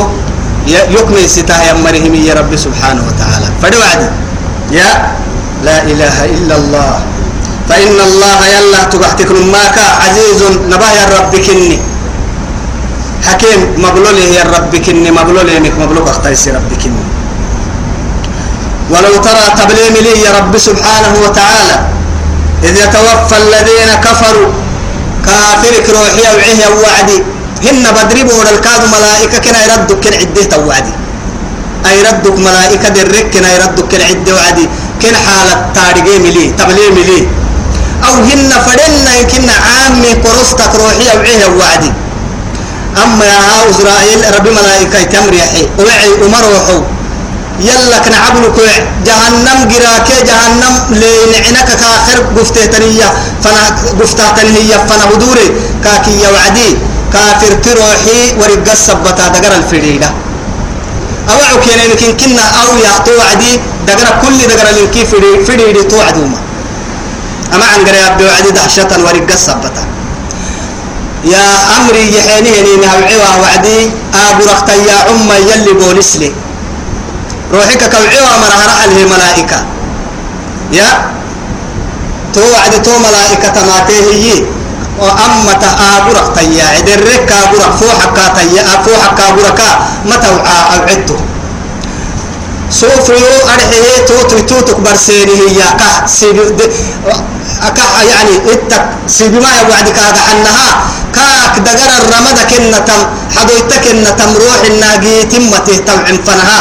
يكمل 0.66 1.24
ستاه 1.30 1.62
يمرهم 1.70 2.14
يا 2.14 2.34
رب 2.34 2.52
سبحانه 2.56 3.02
وتعالى. 3.08 3.48
فدوعدي 3.62 4.08
يا 4.70 4.90
لا 5.64 5.82
إله 5.82 6.16
إلا 6.24 6.54
الله. 6.56 6.94
فإن 7.68 7.96
الله 8.00 8.38
يلا 8.46 8.80
تبحتك 8.84 9.30
ماك 9.30 9.78
عزيز 9.78 10.40
نبا 10.68 10.88
يا 10.90 11.06
رب 11.16 11.32
كني. 11.36 11.78
حكيم 13.26 13.60
مبلوله 13.78 14.26
يا 14.38 14.44
رب 14.44 14.72
كني 14.76 15.10
مبلوله 15.10 15.58
مك 15.58 15.74
مبلوك 15.78 16.08
اختيس 16.08 16.48
رب 16.48 16.70
كني. 16.82 17.04
ولو 18.90 19.14
ترى 19.22 19.46
تبليم 19.58 19.94
لي 20.04 20.12
يا 20.26 20.30
رب 20.38 20.58
سبحانه 20.58 21.14
وتعالى 21.24 21.76
إذ 22.64 22.74
يتوفى 22.76 23.36
الذين 23.44 23.90
كفروا. 24.04 24.50
كافرك 25.26 25.86
روحي 25.90 26.24
وعيه 26.36 26.68
وعدي. 26.82 27.18
هن 27.64 27.84
بدري 27.96 28.22
بور 28.22 28.46
الكاد 28.54 28.82
ملائكة 28.96 29.38
كنا 29.38 29.60
يردك 29.64 30.00
كن 30.04 30.14
عدة 30.20 30.44
توعدي. 30.44 30.92
أي 31.86 32.02
ردك 32.02 32.36
ملائكة 32.38 32.88
درك 32.88 33.30
كنا 33.32 33.48
يردك 33.54 33.84
كن 33.92 34.00
عدة 34.10 34.34
وعدي. 34.34 34.68
كن 35.02 35.14
حالة 35.16 35.54
تارجي 35.74 36.18
ملي 36.24 36.46
تبلي 36.58 36.90
ملي. 36.96 37.20
أو 38.06 38.14
هن 38.28 38.52
فدنا 38.66 39.22
كنا 39.30 39.52
عامي 39.66 40.12
قرصتك 40.24 40.72
روحي 40.74 41.06
وعيه 41.16 41.46
وعدي. 41.60 41.92
أما 43.02 43.24
يا 43.24 43.70
إسرائيل 43.70 44.20
ربي 44.36 44.50
ملائكة 44.50 45.02
تمريحي 45.02 45.62
وعي 45.78 46.10
ومروحو 46.22 46.78
يلا 47.60 47.98
كنا 48.04 48.16
عبلك 48.26 48.58
جهنم 49.06 49.58
جراك 49.70 50.08
جهنم 50.28 50.74
لنعنك 51.00 51.68
كآخر 51.80 52.18
قفتة 52.36 52.66
تنية 52.66 53.08
فنا 53.44 53.64
قفتة 54.00 54.30
تنية 54.36 54.76
فنا 54.88 55.04
هدوري 55.10 55.46
كاكي 55.84 56.22
وعدي. 56.34 56.70
كافر 57.12 57.52
تروحي 57.64 58.20
ورقة 58.40 58.72
السبتا 58.72 59.28
دقر 59.28 59.52
الفريدة 59.56 60.10
أوعو 61.30 61.60
كينا 61.64 61.84
يمكن 61.84 62.16
كنا 62.16 62.44
أو 62.62 62.70
يا 62.84 62.92
توعدي 63.06 63.52
دقر 63.86 64.06
كل 64.22 64.38
دقر 64.50 64.66
لنكي 64.76 65.02
فريدة 65.46 65.82
توعدوما. 65.82 66.38
أما 67.54 67.64
عن 67.64 67.80
قريب 67.86 68.12
بوعدي 68.18 68.50
دهشة 68.50 68.90
ورقة 69.04 69.34
السبتا 69.34 69.84
يا 71.24 71.46
أمري 71.76 72.04
يحيني 72.16 72.50
هني 72.60 72.76
نهوعوا 72.82 73.42
وعدي 73.42 73.90
أبو 74.14 74.42
رخت 74.50 74.68
يا 74.68 74.96
عم 75.08 75.28
يلي 75.50 75.72
بوليس 75.72 76.16
لي. 76.16 76.32
روحك 77.52 77.82
كوعوا 77.90 78.38
مرهرة 78.42 78.74
عليه 78.82 79.04
ملائكة. 79.04 79.58
يا 80.72 80.90
توعد 82.34 82.82
تو 82.82 82.94
ملائكة 82.98 83.56
ما 83.66 83.78
تهيي 83.88 84.46
وأما 85.00 85.52
تآبرك 85.52 86.26
تيا 86.36 86.64
عدرك 86.76 87.24
كابرك 87.28 87.72
فوحك 87.80 88.16
تيا 88.36 88.62
فوحك 88.84 89.14
كابرك 89.18 89.60
متى 90.04 90.28
أوعدته 90.28 91.18
سوف 92.70 93.08
يو 93.08 93.34
أرحيه 93.54 94.06
توت 94.06 94.30
توتك 94.50 94.80
برسيني 94.80 95.32
هي 95.32 95.60
كه 95.80 96.06
سيد 96.06 96.38
أكا 97.62 98.02
يعني 98.10 98.34
إتك 98.52 98.84
سيبما 99.06 99.48
يوعدك 99.60 99.98
هذا 99.98 100.22
عنها 100.30 100.68
كاك 101.14 101.54
دقر 101.66 101.90
الرمضة 101.98 102.42
كنا 102.50 102.78
تم 102.78 103.02
حدويتك 103.36 103.84
إن 103.90 104.04
تم 104.18 104.30
روح 104.42 104.60
الناقي 104.70 105.22
تمته 105.32 105.76
تم 105.86 106.16
فنها. 106.26 106.60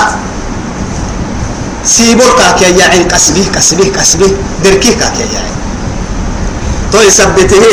سيبورك 1.85 2.61
يا 2.61 2.67
يعني 2.67 3.03
كسبه 3.03 3.45
كسبه 3.55 3.87
كسبه 3.97 4.29
دركي 4.63 4.91
كاك 4.99 5.15
يا 5.19 5.27
يعني 5.33 5.51
تو 6.91 6.99
يثبته 7.07 7.65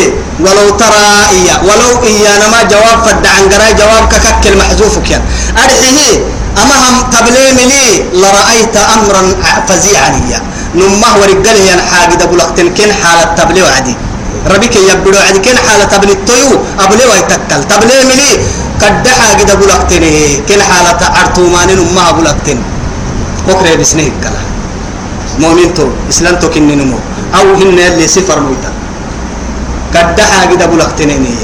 ولو 0.45 0.67
ترى 0.81 1.07
إيا 1.37 1.55
ولو 1.69 1.91
إيا 2.11 2.33
نما 2.43 2.61
جواب 2.73 2.99
فد 3.07 3.25
عن 3.35 3.45
قراي 3.53 3.73
جواب 3.81 4.05
ككك 4.13 4.45
المحذوف 4.53 4.95
كان 5.09 5.23
أرحيه 5.65 6.21
أما 6.63 6.77
هم 6.85 6.97
تبليم 7.15 7.57
لي 7.73 7.85
لرأيت 8.21 8.77
أمرا 8.77 9.23
فزيعا 9.69 10.11
إيا. 10.21 10.41
نمه 10.75 11.11
ورجاله 11.21 11.63
ين 11.71 11.81
حاجة 11.91 12.25
بلغتن 12.33 12.67
كن 12.77 12.91
حالة 13.01 13.25
تبليو 13.39 13.67
عدي 13.67 13.95
ربك 14.53 14.75
يبدو 14.77 15.19
عدي 15.29 15.39
كن 15.47 15.57
حالة 15.67 15.85
تبلي 15.93 16.13
التيو 16.13 16.51
أبليو 16.85 17.11
يتكل 17.21 17.61
تبليم 17.73 18.09
لي 18.21 18.31
قد 18.83 19.05
حاجة 19.21 19.53
بلغتن 19.61 20.05
كن 20.49 20.61
حالة 20.69 21.01
أرتومان 21.21 21.69
نمه 21.79 22.11
بلغتن 22.19 22.59
بكرة 23.49 23.75
بسنه 23.81 24.09
كلا. 24.23 24.41
مؤمن 25.43 25.75
تو 25.77 25.87
إسلام 26.13 26.35
تو 26.41 26.49
كن 26.53 26.69
نمو. 26.69 26.99
أو 27.35 27.47
هن 27.61 27.79
اللي 27.79 28.09
سفر 28.09 28.41
موتا 28.41 28.71
قد 29.95 30.21
حاجة 30.21 30.65
بلغتن 30.73 31.11
هي 31.11 31.43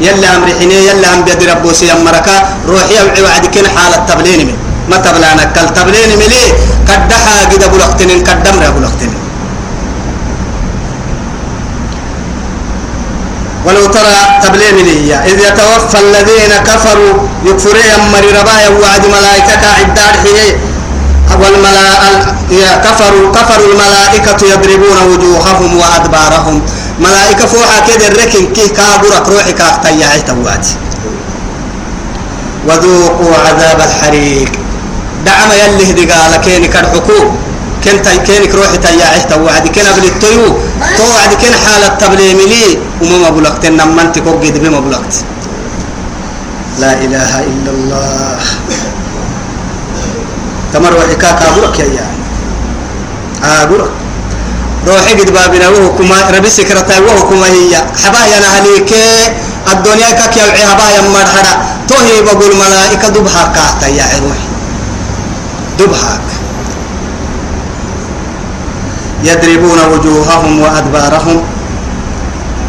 يلا 0.00 0.36
أمر 0.36 0.48
حيني 0.58 0.86
يلا 0.88 1.14
أم 1.14 1.20
بيد 1.24 1.42
ربوسي 1.42 1.92
أمرك 1.92 2.28
روحي 2.68 3.22
وعد 3.24 3.44
كن 3.54 3.66
حالة 3.74 3.96
تبلين 4.08 4.46
من 4.46 4.56
ما 4.90 4.96
تبلانا 4.96 5.44
كل 5.44 5.68
تبلين 5.74 6.10
ملي 6.18 6.44
قد 6.88 7.12
حاجة 7.12 7.66
بلغتن 7.72 8.10
قد 8.26 8.38
دمر 8.42 8.64
بلغتن 8.76 9.12
ولو 13.66 13.86
ترى 13.86 14.16
تبلين 14.42 14.76
لي. 14.88 15.14
إذ 15.14 15.38
يتوفى 15.48 15.98
الذين 16.00 16.52
كفروا 16.68 17.12
يكفرون 17.44 17.88
أمر 17.98 18.24
ربايا 18.40 18.68
وعد 18.82 19.04
ملائكة 19.06 19.62
عدار 19.78 20.14
حيني 20.22 20.48
والملائكة 21.40 22.76
كفروا 22.84 23.32
كفروا 23.36 23.66
الملائكة 23.72 24.40
يضربون 24.52 24.98
وجوههم 25.10 25.70
وأدبارهم. 25.76 26.62
ملائكة 27.00 27.46
فوحة 27.46 27.86
كده 27.88 28.08
الركن 28.08 28.52
كي 28.52 28.68
كابرك 28.68 29.28
روحي 29.28 29.52
كاختيا 29.52 30.06
عيتواتي 30.06 30.74
وذوقوا 32.66 33.34
عذاب 33.46 33.80
الحريق. 33.80 34.50
دعم 35.26 35.50
يلي 35.52 35.90
هدي 35.90 36.04
قال 36.12 36.36
كينك 36.36 36.76
الحكوم 36.76 37.36
كنت 37.84 38.08
كينك 38.08 38.54
روحي 38.54 38.78
تيا 38.78 39.06
عيتا 39.06 39.36
وعد 39.36 39.68
كنا 39.68 39.92
بلتيو 39.92 40.46
تو 40.98 41.04
وعد 41.14 41.32
كن 41.40 41.54
حالة 41.64 41.88
تبليمي 41.88 42.46
لي. 42.46 42.78
وما 43.02 43.30
بلغت. 43.30 43.66
نمنت 43.66 44.18
كوجد 44.18 44.58
بما 44.62 44.80
بلغت. 44.80 45.14
لا 46.78 46.92
إله 46.92 47.32
إلا 47.40 47.70
الله. 47.70 48.38
تمر 50.72 50.94
وحكا 50.96 51.30
كابرك 51.32 51.78
يا 51.78 51.84
يعني 51.84 52.22
آبرك 53.44 53.90
روحي 54.86 55.14
قد 55.14 55.30
بابنا 55.32 55.68
وهو 55.68 55.96
كما 55.98 56.30
ربي 56.30 56.50
سكرتا 56.50 56.98
وهو 56.98 57.28
كما 57.28 57.46
هي. 57.46 57.74
حبايا 58.04 58.40
نهليك 58.40 58.92
الدنيا 59.72 60.10
كك 60.10 60.36
يلعي 60.36 60.66
حبايا 60.66 61.00
مرحرا. 61.00 61.54
توهي 61.88 62.22
بقول 62.22 62.56
ملائكة 62.56 63.08
دبها 63.08 63.52
كاتا 63.54 63.88
يا 63.88 64.04
روحي. 64.22 64.48
دبها. 65.78 66.18
يضربون 69.24 69.78
وجوههم 69.92 70.60
وأدبارهم 70.60 71.42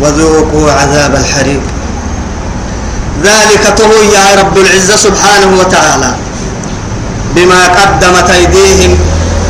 وذوقوا 0.02 0.72
عذاب 0.72 1.16
الحريق. 1.16 1.62
ذلك 3.24 3.74
تهو 3.78 3.92
يا 4.14 4.42
رب 4.42 4.58
العزة 4.58 4.96
سبحانه 4.96 5.60
وتعالى 5.60 6.16
بما 7.36 7.62
قدمت 7.68 8.30
أيديهم 8.30 8.98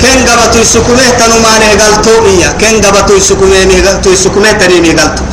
كن 0.01 0.17
قبطوا 0.29 0.61
يسكمه 0.61 1.09
تنمانه 1.19 1.69
قلتو 1.81 2.13
إيا 2.29 2.49
كن 2.61 2.75
قبطوا 2.85 3.17
يسكمه 3.17 4.11
يسكمه 4.15 4.51
تنيمي 4.59 4.91
قلتو 4.99 5.23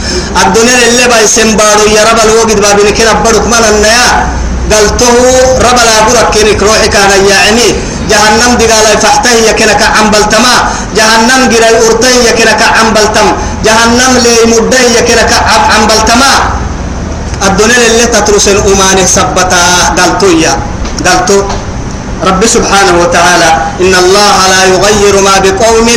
الدنيا 0.42 0.78
اللي 0.88 1.04
بايسن 1.12 1.50
بارو 1.58 1.84
يا 1.96 2.02
رب 2.08 2.18
الوقت 2.26 2.52
بابين 2.64 2.88
كنا 2.96 3.12
بدك 3.24 3.46
من 3.52 3.64
النيا 3.70 4.08
قلته 4.72 5.14
رب 5.66 5.78
لا 5.88 5.96
برك 6.06 6.26
كنك 6.34 6.62
روحي 6.62 6.88
كان 6.94 7.10
يعني 7.32 7.68
جهنم 8.10 8.52
دقال 8.60 8.86
فحته 9.02 9.32
يا 9.46 9.52
كنا 9.58 9.74
كعم 9.82 10.06
بلتما 10.14 10.54
جهنم 10.96 11.40
جرى 11.52 11.68
أرتي 11.86 12.12
يا 12.26 12.32
كنا 12.38 12.52
كعم 12.62 12.88
بلتم 12.96 13.28
جهنم 13.66 14.12
لي 14.24 14.34
مدة 14.52 14.80
يا 14.96 15.00
كنا 15.08 15.22
كعم 15.32 15.82
بلتما 15.90 16.32
الدنيا 17.46 17.86
اللي 17.90 18.06
تترس 18.14 18.46
الأمانه 18.48 19.06
سبتا 19.16 19.62
قلتو 19.98 20.28
يا 20.44 20.52
قلتو 21.06 21.38
رب 22.24 22.46
سبحانه 22.46 22.94
وتعالى 23.02 23.50
إن 23.80 23.94
الله 23.94 24.36
لا 24.48 24.62
يغير 24.64 25.14
ما 25.20 25.38
بقوم 25.44 25.88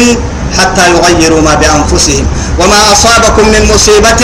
حتى 0.58 0.84
يغيروا 0.92 1.42
ما 1.42 1.56
بأنفسهم 1.56 2.26
وما 2.60 2.80
أصابكم 2.92 3.46
من 3.48 3.62
مصيبة 3.74 4.24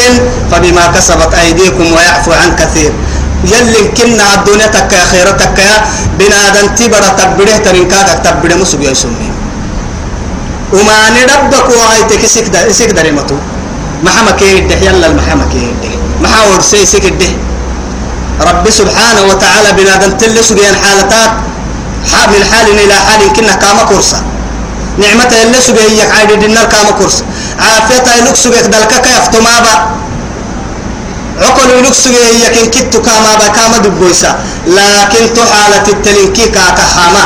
فبما 0.51 0.85
كسبت 0.95 1.33
أيديكم 1.33 1.85
ويعفو 1.93 2.31
عن 2.31 2.55
كثير. 2.55 2.91
يلي 3.45 3.93
كنا 3.97 4.33
الدنيا 4.33 4.67
تكا 4.67 5.05
خيرة 5.11 5.31
تكا 5.31 5.69
بنادن 6.19 6.75
تبرا 6.75 7.09
تبره 7.19 7.57
ترنكاك 7.65 8.09
تبره 8.25 8.55
مسوق 8.55 8.81
يسمي. 8.81 9.29
وما 10.73 10.97
ندبك 11.15 11.69
وهايتك 11.69 12.25
سيك 12.25 12.47
دا 12.49 12.71
سيك 12.73 12.91
دريمتو 12.91 13.37
محما 14.03 14.31
يلا 14.81 15.07
المحما 15.07 15.45
كيده 15.53 15.93
محاور 16.21 16.61
سي 16.61 16.99
ده. 16.99 17.31
رب 18.41 18.65
سبحانه 18.69 19.21
وتعالى 19.31 19.69
بنادن 19.77 20.17
تلسو 20.17 20.55
بين 20.55 20.75
حالتات 22.11 22.29
من 22.29 22.43
حال 22.51 22.67
إلى 22.79 22.93
حال 22.93 23.33
كنا 23.33 23.53
كاما 23.53 23.83
كورسا. 23.83 24.23
نعمة 24.97 25.31
اللي 25.43 25.61
سبه 25.61 25.81
هي 25.81 26.01
عيد 26.11 26.43
النار 26.43 26.65
كاما 26.65 26.91
كورسا. 26.91 27.23
عافية 27.59 28.21
لك 28.25 28.35
سبه 28.35 28.61
دلك 28.61 28.93
كيف 29.01 29.27
تمابا 29.27 29.75
عقل 31.41 31.83
لك 31.83 31.93
سبه 31.93 32.17
هي 32.17 32.43
كن 32.55 32.71
كت 32.71 32.97
كاما 32.97 33.35
با 33.39 33.47
كاما 33.47 33.77
دبويسا 33.77 34.39
لكن 34.67 35.33
تحالة 35.33 35.87
التلنكي 35.87 36.45
كاكا 36.47 36.85
خاما. 36.95 37.25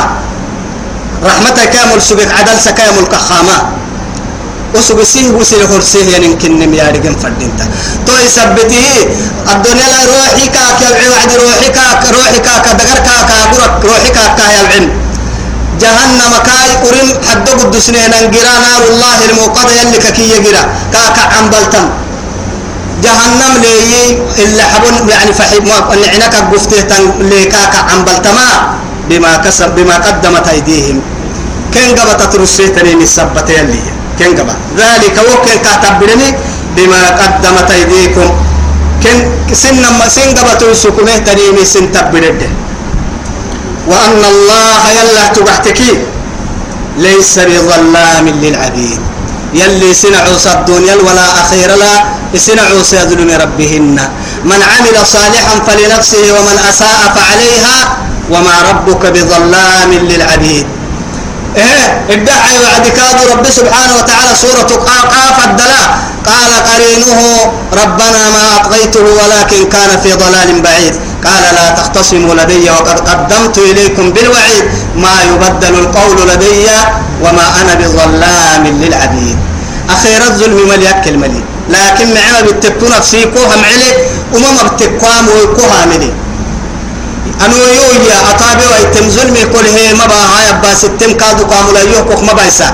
رحمة 1.24 1.64
كامل 1.72 2.02
سبه 2.02 2.28
عدل 2.38 2.60
سكامل 2.60 3.04
كخاما 3.12 3.79
وسوق 4.74 5.02
سيه 5.02 5.30
وسيل 5.30 5.62
هرسيه 5.72 6.12
يعني 6.12 6.26
يمكن 6.26 6.58
نم 6.58 6.74
يا 6.74 6.88
رجال 6.94 7.14
فردينتا. 7.22 7.64
تو 8.06 8.12
يثبته 8.24 8.86
الدنيا 9.52 9.86
لا 9.92 10.00
روحي 10.12 10.46
كاك 10.56 10.80
يا 11.02 11.08
وعد 11.12 11.32
روحي 11.42 11.68
كاك 11.78 12.02
روحي 12.14 12.38
كاك 12.46 12.66
دقر 12.78 12.98
كاك 13.08 13.30
أقولك 13.30 13.84
روحي 13.84 14.10
كاك 14.18 14.38
يا 14.38 14.60
العلم 14.64 14.90
جهنم 15.80 16.32
كاي 16.48 16.70
قرن 16.84 17.08
حد 17.28 17.48
قدسنا 17.60 18.02
ننجرا 18.12 18.54
نار 18.64 18.82
الله 18.92 19.18
الموقدة 19.30 19.72
يلي 19.80 19.98
كي 20.16 20.24
يجرا 20.34 20.62
كاك 20.92 21.18
عم 21.34 21.50
بلتم 21.50 21.86
جهنم 23.04 23.52
لي 23.62 24.18
اللي 24.44 24.62
حبون 24.62 25.08
يعني 25.08 25.32
فحب 25.32 25.64
ما 25.66 25.78
نعنك 26.02 26.34
قفته 26.52 27.02
لي 27.30 27.44
كاك 27.44 27.74
عم 27.90 28.04
بلتما 28.04 28.48
بما 29.08 29.36
كسب 29.36 29.70
بما 29.76 29.96
قدمت 30.06 30.48
أيديهم. 30.48 31.00
كن 31.74 31.88
قبطت 31.98 32.32
ترسيتني 32.32 32.94
من 32.94 33.02
السبت 33.02 33.50
يلي. 33.50 33.99
كن 34.18 34.30
قبا 34.38 34.54
ذلك 34.76 35.16
وكن 35.30 35.56
كاتبرني 35.64 36.28
بما 36.76 37.02
قدمت 37.20 37.70
أيديكم. 37.70 38.28
كن 39.02 39.16
سن 39.52 39.84
ما 39.98 40.08
سن 40.08 40.34
قبطوا 40.36 40.74
سكمه 40.74 41.16
تنيمي 41.26 41.64
سن 41.64 41.92
تبرده 41.92 42.50
وأن 43.90 44.22
الله 44.32 44.82
يلا 44.98 45.24
تبحتكي 45.34 45.92
ليس 46.98 47.34
بظلام 47.38 48.26
للعبيد. 48.28 49.00
يلي 49.54 49.90
سنعوس 49.94 50.46
الدنيا 50.46 50.94
ولا 50.94 51.26
أخير 51.42 51.74
لا 51.74 51.94
سنعوس 52.36 52.90
يظلم 52.92 53.30
ربهن. 53.30 53.98
من 54.44 54.60
عمل 54.62 54.96
صالحا 55.06 55.54
فلنفسه 55.66 56.24
ومن 56.36 56.56
أساء 56.70 57.00
فعليها 57.16 57.76
وما 58.30 58.56
ربك 58.70 59.02
بظلام 59.06 59.90
للعبيد. 59.92 60.66
إيه 61.56 62.04
ادعى 62.10 62.58
وعد 62.62 62.86
كاد 62.88 63.18
رب 63.32 63.46
سبحانه 63.50 63.94
وتعالى 63.98 64.30
سورة 64.42 64.70
قاف 64.84 65.44
الدلاء. 65.44 65.88
قال 66.26 66.52
قرينه 66.70 67.20
ربنا 67.72 68.22
ما 68.30 68.56
أطغيته 68.60 69.00
ولكن 69.00 69.68
كان 69.68 70.00
في 70.02 70.12
ضلال 70.12 70.62
بعيد. 70.62 70.94
قال 71.26 71.54
لا 71.54 71.70
تختصموا 71.70 72.34
لدي 72.34 72.70
وقد 72.70 73.08
قدمت 73.08 73.58
إليكم 73.58 74.10
بالوعيد. 74.12 74.64
ما 74.96 75.22
يبدل 75.30 75.74
القول 75.78 76.28
لدي 76.28 76.66
وما 77.22 77.46
أنا 77.60 77.74
بظلام 77.74 78.66
للعبيد. 78.66 79.38
أخير 79.90 80.22
الظلم 80.22 80.68
مليك 80.68 81.08
الملي 81.08 81.42
لكن 81.68 82.14
معنا 82.14 82.40
بتكو 82.40 82.86
نفسي 82.86 83.24
كوها 83.24 83.56
معلي 83.56 83.92
وما 84.34 84.62
بتكوام 84.62 85.28
ويكوها 85.28 85.86
ملي. 85.86 86.12
أنا 87.44 87.54
يويا 87.56 88.18
أطابي 88.30 88.66
ويتم 88.72 89.06
ظلمي 89.16 89.42
كل 89.52 89.66
هي 89.76 89.94
ما 89.94 90.06
بها 90.06 90.26
هاي 90.32 90.50
أبا 90.50 90.74
ستم 90.74 91.12
كادو 91.20 91.44
لا 91.74 91.80
يوكوك 91.80 92.22
ما 92.22 92.32
بايسا. 92.32 92.68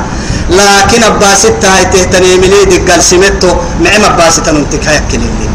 لكن 0.50 1.02
أباسط 1.02 1.64
هاي 1.64 1.84
تهتني 1.92 2.36
مليد 2.42 2.90
قال 2.90 3.02
سمتو. 3.02 3.50
نعم 3.84 4.02
أباسط 4.04 4.48
ننتك 4.48 4.84
هاي 4.88 5.00
اللي. 5.14 5.48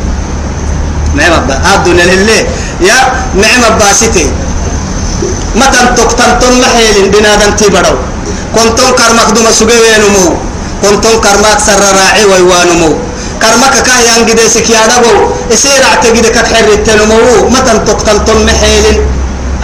نعم 1.15 1.33
أبا 1.33 1.55
الدنيا 1.75 2.05
لله 2.05 2.41
يا 2.87 2.97
نعم 3.35 3.61
أباسطي 3.71 4.25
متى 5.55 5.81
تقتنتم 5.97 6.53
محيل 6.63 7.09
بنادم 7.13 7.51
تبرو 7.59 7.95
كنتم 8.55 8.89
كرمك 8.99 9.29
دوما 9.35 9.51
سجوينمو 9.51 10.25
كنتم 10.83 11.13
كرمك 11.23 11.59
سر 11.67 11.83
راعي 11.97 12.23
ويوانمو 12.31 12.91
كرمك 13.41 13.75
كاه 13.87 13.99
ينجد 14.09 14.39
سكيادبو 14.55 15.13
يصير 15.51 15.81
اعتقد 15.89 16.25
كحر 16.35 16.67
التنمو 16.77 17.49
متى 17.53 17.73
تقتنتم 17.87 18.37
محيل 18.45 18.85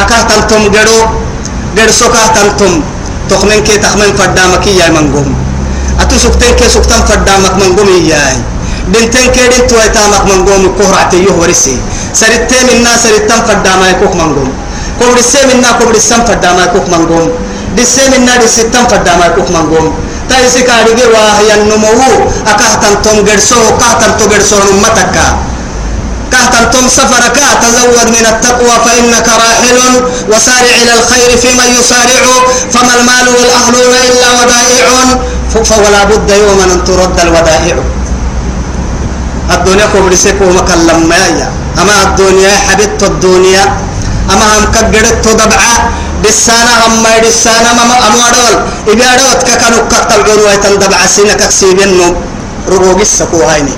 أكهتنتم 0.02 0.62
جرو 0.76 1.00
جرسو 1.78 2.08
كهتنتم 2.14 2.74
تخمن 3.30 3.60
كي 3.68 3.78
تخمن 3.84 4.12
فدامك 4.20 4.66
يا 4.68 4.90
منقوم. 4.96 5.30
أتو 6.02 6.16
سكتين 6.18 6.54
كي 6.60 6.68
سكتن 6.74 7.02
فدامك 7.10 7.54
منقوم 7.62 7.90
ياي 8.12 8.38
بنتين 8.92 9.28
كي 9.36 9.48
دين 9.52 9.68
تويتامك 9.68 10.24
منقوم 10.30 10.64
كهرعتي 10.78 11.18
يهورسي 11.28 11.76
سرتين 12.20 12.68
الناس 12.76 13.04
سرتن 13.04 13.40
فدامك 13.48 14.00
كوك 14.00 14.16
منقوم. 14.16 14.50
كوبر 15.00 15.18
السمنا 15.18 15.72
كوبر 15.80 15.96
السم 15.96 16.22
فدامك 16.28 16.70
كوك 16.74 16.88
منقوم. 16.94 17.30
دسمنا 17.78 18.34
دستن 18.42 18.84
فدامك 18.92 19.32
كوك 19.36 19.50
منقوم. 19.56 19.88
تايسي 20.30 20.62
كاريجي 20.62 21.06
واهي 21.14 21.54
النمو 21.54 22.02
أكهتن 22.48 23.02
توم 23.04 23.18
جرسو 23.28 23.62
كهتن 23.80 24.12
تو 24.18 24.26
جرسو 24.32 24.58
نمتك 24.74 25.16
كهتنتم 26.32 26.88
سفرك 26.98 27.38
تزود 27.62 28.08
من 28.16 28.26
التقوى 28.34 28.76
فإنك 28.86 29.28
راحل 29.44 29.80
وسارع 30.32 30.74
إلى 30.84 30.94
الخير 31.00 31.38
فيما 31.38 31.66
يسارع 31.66 32.24
فما 32.72 32.94
المال 33.00 33.28
والأهلون 33.38 33.94
إلا 34.10 34.28
ودائع 34.38 34.88
فولا 35.64 36.04
بد 36.04 36.30
يوما 36.30 36.74
أن 36.74 36.84
ترد 36.84 37.20
الودائع 37.20 37.76
الدنيا 39.56 39.86
كبر 39.94 40.16
سيكو 40.16 40.46
مكلم 40.46 41.10
ما 41.10 41.50
أما 41.82 41.96
الدنيا 42.04 42.52
حبيت 42.68 43.04
الدنيا 43.04 43.64
أما 44.34 44.46
هم 44.58 44.66
كجرت 44.76 45.28
دبعة 45.28 45.74
دسانا 46.24 46.74
هم 46.86 47.04
ما 47.04 47.18
دسانا 47.18 47.74
ما 47.74 47.96
أموارول 48.08 48.56
إبي 48.88 49.04
أدوت 49.14 49.44
ككانوا 49.48 49.84
كتل 49.92 50.24
جروا 50.28 50.52
يتندبع 50.54 51.06
سينا 51.16 51.34
كسيبينو 51.34 52.16
ربوع 52.68 53.02
السكو 53.02 53.42
هايني. 53.44 53.76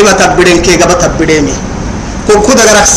إما 0.00 0.12
تبدين 0.12 0.62
كي 0.62 0.76
جب 0.76 0.98
تبديني. 0.98 1.54
كوكو 2.26 2.52
دغرك 2.52 2.88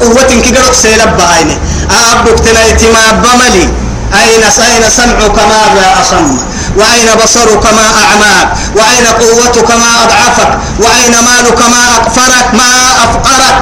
قوة 0.00 0.22
كي 0.22 0.50
جرك 0.50 0.74
سيلب 0.82 1.16
بعيني 1.18 1.56
أبوك 1.90 2.38
تنايتي 2.38 2.86
ما 2.94 3.04
بملي. 3.22 3.68
أين 4.14 4.42
أين 4.42 4.90
سمعك 4.90 5.38
ماذا 5.50 5.86
أصم؟ 6.02 6.38
وأين 6.76 7.08
بصرك 7.24 7.64
ما 7.78 7.86
أعماك؟ 8.02 8.48
وأين 8.76 9.06
قوتك 9.06 9.70
ما 9.70 9.90
أضعفك؟ 10.02 10.50
وأين 10.78 11.10
مالك 11.10 11.60
ما 11.72 11.82
أقفرك؟ 11.96 12.46
ما 12.54 12.70
أفقرك؟ 13.04 13.56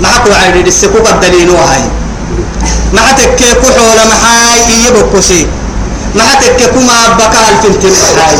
معك 0.00 0.26
وعيد 0.26 0.66
السكوك 0.66 1.06
الدليل 1.08 1.50
وهاي 1.50 1.82
معتك 2.92 3.34
كحول 3.62 3.98
محاي 4.12 4.84
يبكسي 4.86 5.46
معتك 6.14 6.56
كما 6.74 6.98
بكى 7.18 7.40
الفنتم 7.52 7.88
محاي 7.88 8.36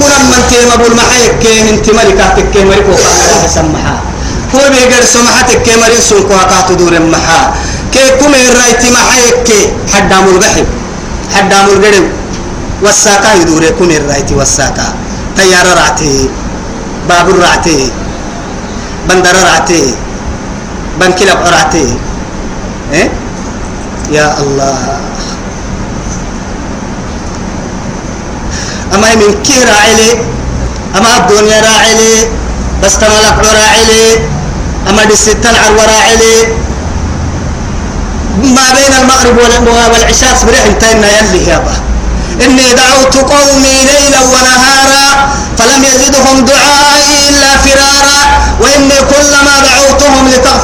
كنا 0.00 0.18
من 0.30 0.42
تيم 0.50 0.70
أبو 0.72 0.86
المحايك 0.86 1.32
كين 1.42 1.66
انت 1.68 1.86
ملكة 1.90 2.26
تكين 2.36 2.66
ملكو 2.66 2.92
قال 2.92 3.50
سمحا 3.50 3.96
هو 4.54 4.60
بيقر 4.70 5.02
سمحتك 5.14 5.62
كي 5.62 5.76
مرين 5.80 6.00
سنكو 6.00 6.34
هكات 6.34 6.72
دور 6.78 6.92
المحا 6.92 7.54
كي 7.92 8.10
كم 8.20 8.32
الرايتي 8.34 8.90
محايك 8.90 9.42
كي 9.46 9.60
حدام 9.94 10.24
البحر 10.28 10.64
حدام 11.34 11.64
القرم 11.74 12.06
والساقا 12.82 13.34
يدور 13.34 13.64
كم 13.78 13.90
الرايتي 13.90 14.34
والساقا 14.34 14.94
طيارة 15.36 15.72
رعتي 15.80 16.30
بابور 17.08 17.38
رعتي 17.38 17.90
بندر 19.08 19.36
رعتي 19.50 19.94
بنكلب 21.00 21.38
رعتي 21.54 21.86
إيه؟ 22.92 23.08
يا 24.10 24.34
الله. 24.42 25.00
أما 28.94 29.14
من 29.14 29.42
كي 29.42 29.64
راعي 29.64 30.18
أما 30.98 31.16
الدنيا 31.16 31.60
راعي 31.60 32.28
بس 32.82 32.98
تملك 32.98 33.38
راعي 33.38 34.18
أما 34.90 35.04
دي 35.04 35.16
ستة 35.16 35.48
عر 35.48 35.76
راعي 35.88 36.46
ما 38.42 38.66
بين 38.74 38.92
المغرب 39.02 39.38
والعشاء 39.92 40.34
صبريح 40.40 40.64
انتهينا 40.66 41.08
يلي 41.18 41.46
يابا 41.46 41.74
إني 42.44 42.74
دعوت 42.74 43.16
قومي 43.16 43.76
ليلا 43.84 44.20
ونهارا 44.32 45.28
فلم 45.58 45.84
يزدهم 45.84 46.44
دعائي 46.44 47.28
إلا 47.28 47.50
فرارا 47.64 48.20
وإني 48.60 48.98
كلما 49.10 49.54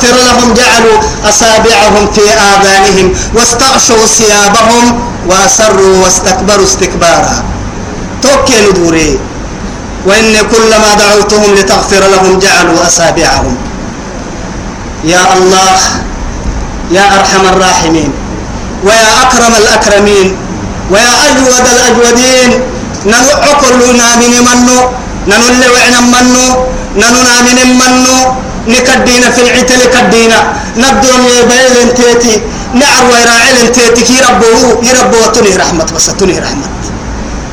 لهم 0.04 0.54
جعلوا 0.54 0.98
أصابعهم 1.28 2.12
في 2.14 2.20
آذانهم 2.20 3.12
واستغشوا 3.35 4.06
ثيابهم 4.06 5.00
وأسروا 5.28 6.04
واستكبروا 6.04 6.64
استكبارا. 6.64 7.44
توكل 8.22 8.72
دوري 8.74 9.18
وإني 10.06 10.38
كلما 10.38 10.94
دعوتهم 10.98 11.54
لتغفر 11.54 12.02
لهم 12.14 12.38
جعلوا 12.38 12.87
أصابعهم. 12.87 13.56
يا 15.04 15.22
الله 15.37 15.78
يا 16.90 17.04
أرحم 17.18 17.44
الراحمين 17.52 18.12
ويا 18.85 19.22
أكرم 19.22 19.54
الأكرمين 19.54 20.37
ويا 20.90 21.14
أجود 21.26 21.66
الأجودين. 21.74 22.50
ننو 23.06 23.30
عقلنا 23.46 24.16
من 24.16 24.32
منو؟ 24.48 24.78
ننو 25.26 25.46
منو؟ 26.14 26.46
ننو 26.96 27.18
نامن 27.28 27.59
منو؟ 27.78 28.45
نكدينا 28.68 29.31
في 29.31 29.40
العتل 29.42 29.83
كدينا 29.94 30.38
نبدو 30.76 31.09
يبيل 31.38 31.74
انتيتي 31.83 32.40
نعر 32.74 33.05
ويراعي 33.11 33.50
انتيتي 33.62 34.02
كي 34.02 34.16
ربوه 34.26 34.83
يربوه 34.83 35.26
تنه 35.35 35.57
رحمة. 35.57 35.87
بس 35.94 36.07
تنه 36.07 36.38
رحمة. 36.38 36.66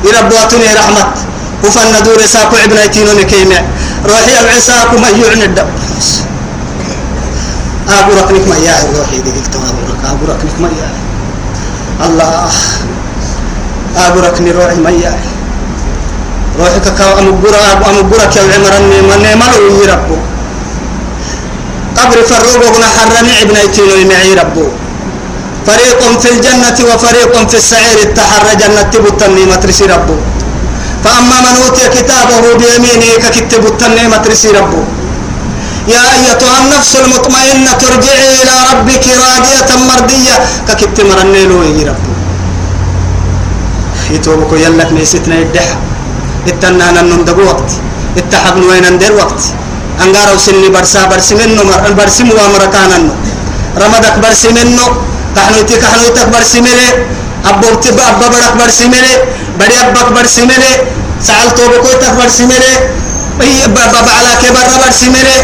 يربوه 0.04 0.44
تنه 0.50 0.68
رحمة. 0.80 1.04
وفن 1.64 2.02
دور 2.04 2.26
ساكو 2.26 2.56
ابن 2.56 2.76
أيتينو 2.76 3.12
نكيمع. 3.12 3.62
روحي 4.04 4.40
العساكو 4.40 4.96
ما 4.98 5.08
يعني 5.08 5.44
الدب 5.44 5.68
أبو 7.88 8.12
ركنك 8.12 8.44
ما 8.48 8.56
يا 8.56 8.74
روحي. 8.98 9.18
دي 9.24 9.30
قلت 9.30 9.54
أبو 9.54 9.82
رك 9.90 10.02
أبو 10.10 10.24
ركنك 10.32 10.56
ما 10.60 10.68
يا 10.68 10.88
الله. 12.06 12.50
أبو 13.96 14.20
ركني 14.20 14.50
روحي 14.50 14.76
ما 14.76 14.90
يا 14.90 15.14
روحي 16.58 16.80
كا 16.80 17.18
أم 17.18 17.40
برا 17.40 17.62
أم 17.90 18.10
برا 18.10 18.24
كي 18.32 18.40
عمرني. 18.40 18.98
من 19.08 19.22
ما 19.38 19.46
له 19.52 19.82
يربو 19.82 20.16
قبر 21.98 22.18
فروقه 22.30 22.84
حرمي 22.96 23.42
ابن 23.42 23.56
ايتينو 23.56 23.94
معي 24.10 24.34
ربو. 24.34 24.66
فريق 25.66 26.00
في 26.22 26.28
الجنة 26.34 26.78
وفريق 26.94 27.48
في 27.50 27.56
السعير 27.56 27.98
التحر 28.02 28.44
جنة 28.60 28.82
تبتني 28.92 29.44
مترسي 29.52 29.84
ربو. 29.84 30.16
فأما 31.04 31.36
من 31.40 31.54
أوتي 31.62 31.88
كتابه 31.88 32.44
بيمينه 32.60 33.10
ككتب 33.22 33.66
التنمة 33.66 34.16
ترسي 34.16 34.50
ربه 34.56 34.84
يا 35.88 36.02
أيتها 36.14 36.56
النفس 36.64 36.96
المطمئنة 36.96 37.72
ترجعي 37.72 38.42
إلى 38.42 38.54
ربك 38.72 39.04
راضية 39.24 39.70
مرضية 39.88 40.36
ككتب 40.68 41.06
مرنيلو 41.06 41.62
يا 41.62 41.84
رب 41.88 42.04
يتوبك 44.10 44.52
يلك 44.64 44.90
نيستنا 44.92 45.36
يدح 45.42 45.68
اتنا 46.48 47.02
نندب 47.02 47.38
وقت. 47.38 47.70
اتحب 48.18 48.56
وين 48.68 48.92
ندير 48.92 49.12
وقت. 49.12 49.40
أنقارو 50.02 50.38
سني 50.38 50.68
برسا 50.68 51.04
برسي 51.10 51.34
منه 51.34 51.62
برسي 51.98 52.22
وامركاننو. 52.36 53.12
رمضك 53.82 54.16
برسي 54.22 54.48
منه 54.56 54.86
كحنوتي 55.36 55.76
كحنوتك 55.82 56.28
برسي 56.34 56.60
منه 56.60 56.88
أبوك 57.48 57.86
أبا 57.86 58.06
بدك 58.20 58.54
برسي 58.60 58.86
منه 58.88 59.12
بدي 59.58 59.76
أبك 59.80 60.08
برسي 60.16 60.42
منه 60.50 60.70
سألتو 61.26 61.62
بكوتك 61.72 62.12
برسي 62.18 62.44
منه 62.50 62.72
بابا 63.76 64.10
على 64.18 64.32
كبر 64.42 64.66
برسي 64.82 65.08
منه 65.14 65.36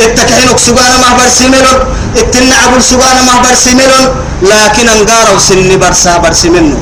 التكحينك 0.00 0.58
سبانا 0.58 0.96
ما 1.02 1.10
برسي 1.18 1.46
منه 1.48 1.72
التنعب 2.16 2.72
سبانا 2.90 3.22
ما 3.28 3.34
برسي 3.44 3.74
منه 3.74 4.00
لكن 4.42 4.88
أنقارو 4.88 5.38
سني 5.38 5.76
برسا 5.76 6.16
برسي 6.18 6.48
منه 6.48 6.76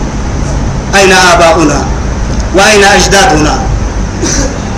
أين 0.95 1.12
آباؤنا؟ 1.12 1.87
وأين 2.57 2.85
أجدادنا؟ 2.85 3.55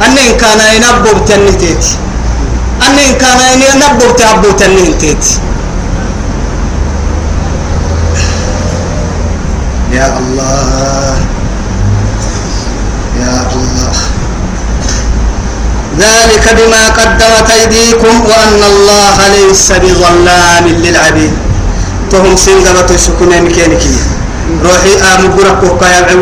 أن 0.04 0.18
إن 0.18 0.36
كان 0.40 0.60
ينبو 0.76 1.20
بتنتيتي 1.20 1.96
أن 2.82 2.98
إن 2.98 3.12
كان 3.18 3.40
ينبو 3.62 4.12
بتعبو 4.12 4.50
تنتيتي 4.50 5.38
يا 9.92 10.18
الله. 10.18 11.16
يا 13.20 13.36
الله. 13.56 13.92
ذلك 15.98 16.44
بما 16.58 16.82
قدمت 16.88 17.50
أيديكم 17.50 18.14
وأن 18.28 18.60
الله 18.72 19.16
ليس 19.28 19.72
بظلام 19.72 20.66
للعبيد. 20.68 21.32
تهم 22.12 22.36
سنغبة 22.36 22.90
السكنين 22.94 23.44
مكينكي 23.44 23.96
روحي 24.64 24.94
آم 25.14 25.22
برك 25.36 25.60
وقايا 25.62 26.12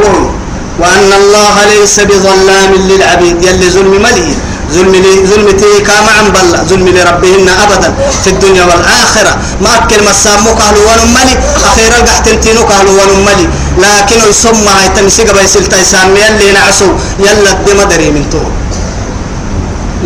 وأن 0.78 1.10
الله 1.12 1.54
ليس 1.74 2.00
بظلام 2.00 2.72
للعبيد. 2.74 3.42
يلي 3.42 3.70
ظلم 3.70 4.02
ملي 4.02 4.34
ظلم 4.72 4.94
لي 4.94 5.26
ظلمتي 5.26 5.80
كما 5.86 6.10
عن 6.18 6.26
بلا. 6.32 6.64
ظلم 6.64 6.88
لربهن 6.88 7.48
أبدا 7.48 7.94
في 8.24 8.30
الدنيا 8.30 8.64
والآخرة. 8.64 9.32
ما 9.60 9.70
أكل 9.76 10.00
مسامو 10.08 10.54
كهلو 10.54 10.80
ونملي 10.88 11.34
أخيرا 11.64 11.98
قحتنتينو 12.08 12.66
كهلو 12.66 12.92
ونملي 13.00 13.46
لكن 13.78 14.18
يسمى 14.30 14.70
هاي 14.78 14.88
تمسيق 14.96 15.28
بيسلتا 15.36 15.80
يسامي 15.80 16.20
يلي 16.20 16.52
نعسو. 16.52 16.88
يلا 17.18 17.50
الدم 17.52 17.80
دري 17.90 18.10
من 18.10 18.24
تو 18.32 18.42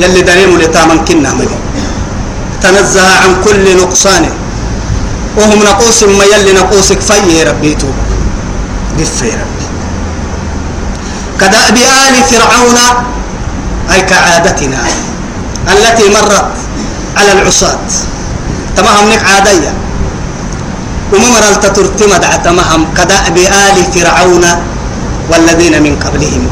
يلي 0.03 0.21
دريم 0.21 0.59
لتامن 0.59 1.05
كنا 1.05 1.35
ملي. 1.39 1.59
تنزه 2.63 3.07
عن 3.23 3.33
كل 3.45 3.77
نقصان. 3.77 4.25
وهم 5.37 5.63
نقوس 5.63 6.03
ما 6.03 6.25
يلي 6.25 6.53
نقوسك 6.53 7.01
في 7.01 7.43
ربيتو 7.43 7.87
قفي 8.99 9.31
ربي. 9.41 9.67
كدأب 11.41 11.77
آل 11.77 12.15
فرعون 12.31 12.79
أي 13.93 14.01
كعادتنا 14.03 14.81
التي 15.69 16.07
مرت 16.09 16.53
على 17.17 17.33
العصاة. 17.33 17.89
تمام 18.77 19.09
نك 19.11 19.23
عادية. 19.25 19.73
وممر 21.13 21.45
التترتم 21.51 22.11
دع 22.17 22.37
تمام 22.37 22.87
كدأب 22.97 23.37
آل 23.37 23.77
فرعون 23.95 24.45
والذين 25.31 25.83
من 25.83 25.97
قبلهم. 26.05 26.43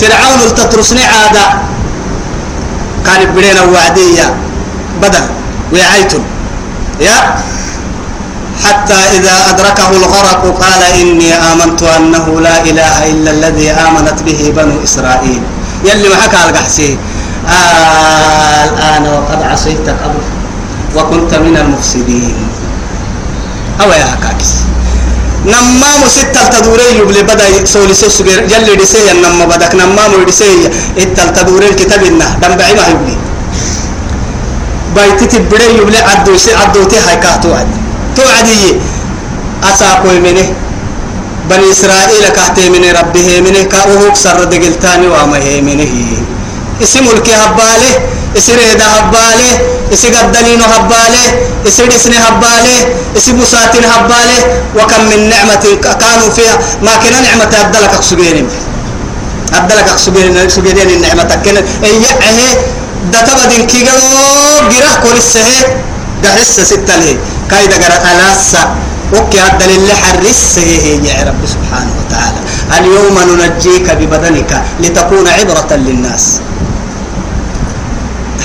فرعون 0.00 0.40
التترسني 0.40 1.04
عادة. 1.04 1.46
كانت 3.06 3.30
بدينا 3.36 3.62
وعدية 3.62 4.26
بدل. 5.02 5.24
وعيتم 5.72 6.22
يا. 7.00 7.18
حتى 8.64 9.00
إذا 9.20 9.50
أدركه 9.50 9.90
الغرق 9.90 10.42
قال 10.62 10.82
إني 10.82 11.34
آمنت 11.34 11.82
أنه 11.82 12.40
لا 12.40 12.56
إله 12.64 13.10
إلا 13.10 13.30
الذي 13.30 13.70
آمنت 13.70 14.22
به 14.22 14.52
بنو 14.56 14.82
إسرائيل. 14.84 15.42
يلي 15.84 16.08
معك 16.08 16.34
على 16.34 16.52
قحسي. 16.52 16.98
آه 17.48 18.64
الآن 18.64 19.04
وقد 19.06 19.42
عصيت 19.42 19.88
قبل 19.88 20.22
وكنت 20.96 21.34
من 21.34 21.56
المفسدين. 21.56 22.48
أو 23.80 23.92
يا 23.92 24.16
كاكس. 24.22 24.50
نمام 25.46 26.00
ستة 26.08 26.48
تدوري 26.48 26.98
يبلي 26.98 27.22
بدا 27.22 27.64
سولي 27.64 27.94
سوسجر 27.94 28.46
جل 28.50 28.76
دسيه 28.76 29.12
نما 29.12 29.44
بدك. 29.44 29.74
نمام 29.74 30.24
دسيه 30.26 30.70
التل 30.98 31.32
تدوري 31.32 31.68
الكتاب 31.68 32.02
إنه. 32.04 32.28
دم 32.42 32.56
بعي 32.56 32.74
ما 32.74 32.86
يبلي. 32.88 33.16
بايتي 34.94 35.26
تبري 35.26 35.78
يبلي 35.78 35.98
عدو 35.98 36.36
سي 36.36 36.54
عدو 36.54 36.84
تي 36.84 36.96
هاي 36.98 37.16
كاتو 37.16 37.54
عد. 37.54 37.68
تو 38.16 38.22
عدي. 38.22 38.80
أساكو 39.64 40.08
منه 40.08 40.54
بني 41.50 41.70
إسرائيل 41.72 42.28
كهتي 42.36 42.68
من 42.74 42.82
ربه 43.00 43.28
منه 43.40 43.62
كأوه 43.72 44.14
سر 44.14 44.44
دقلتاني 44.44 45.06
هي 45.46 45.60
منه 45.60 45.92
اسم 46.82 47.04
الكي 47.14 47.34
هباله 47.34 47.92
اسر 48.38 48.58
هدا 48.70 48.86
هباله 48.96 49.50
اسر 49.92 50.14
قدلين 50.14 50.62
هباله 50.62 51.24
اسر 51.68 51.88
اسن 51.96 52.12
هباله 52.12 52.76
اسر 53.16 53.32
بساتين 53.32 53.84
هباله 53.84 54.38
وكم 54.76 55.02
من 55.10 55.20
نعمة 55.28 55.64
كانوا 56.00 56.30
فيها. 56.36 56.56
ما 56.82 56.92
كنا 57.02 57.20
نعمة 57.20 57.52
أدلك 57.60 57.94
أقصبين 57.94 58.48
أدلك 59.52 59.88
أقصبين 59.88 60.48
سبيلين 60.48 60.90
النعمة 60.90 61.30
كنا. 61.44 61.60
إيه 61.84 62.50
دتبدين 63.12 63.66
كيغو 63.66 63.98
جرا 64.72 64.92
كورسه 65.02 65.48
دحس 66.22 66.60
ستة 66.60 66.96
له 66.96 67.16
كايدا 67.50 67.76
جرا 67.82 67.96
ألاسا. 68.10 68.62
وكي 69.12 69.40
هذا 69.40 69.64
اللي 69.64 69.94
حرس 69.94 70.58
يا 71.08 71.24
رب 71.28 71.42
سبحانه 71.46 71.92
وتعالى. 72.00 72.40
اليوم 72.78 73.16
ننجيك 73.28 73.90
ببدنك 73.90 74.62
لتكون 74.80 75.28
عبرة 75.28 75.70
للناس. 75.70 76.40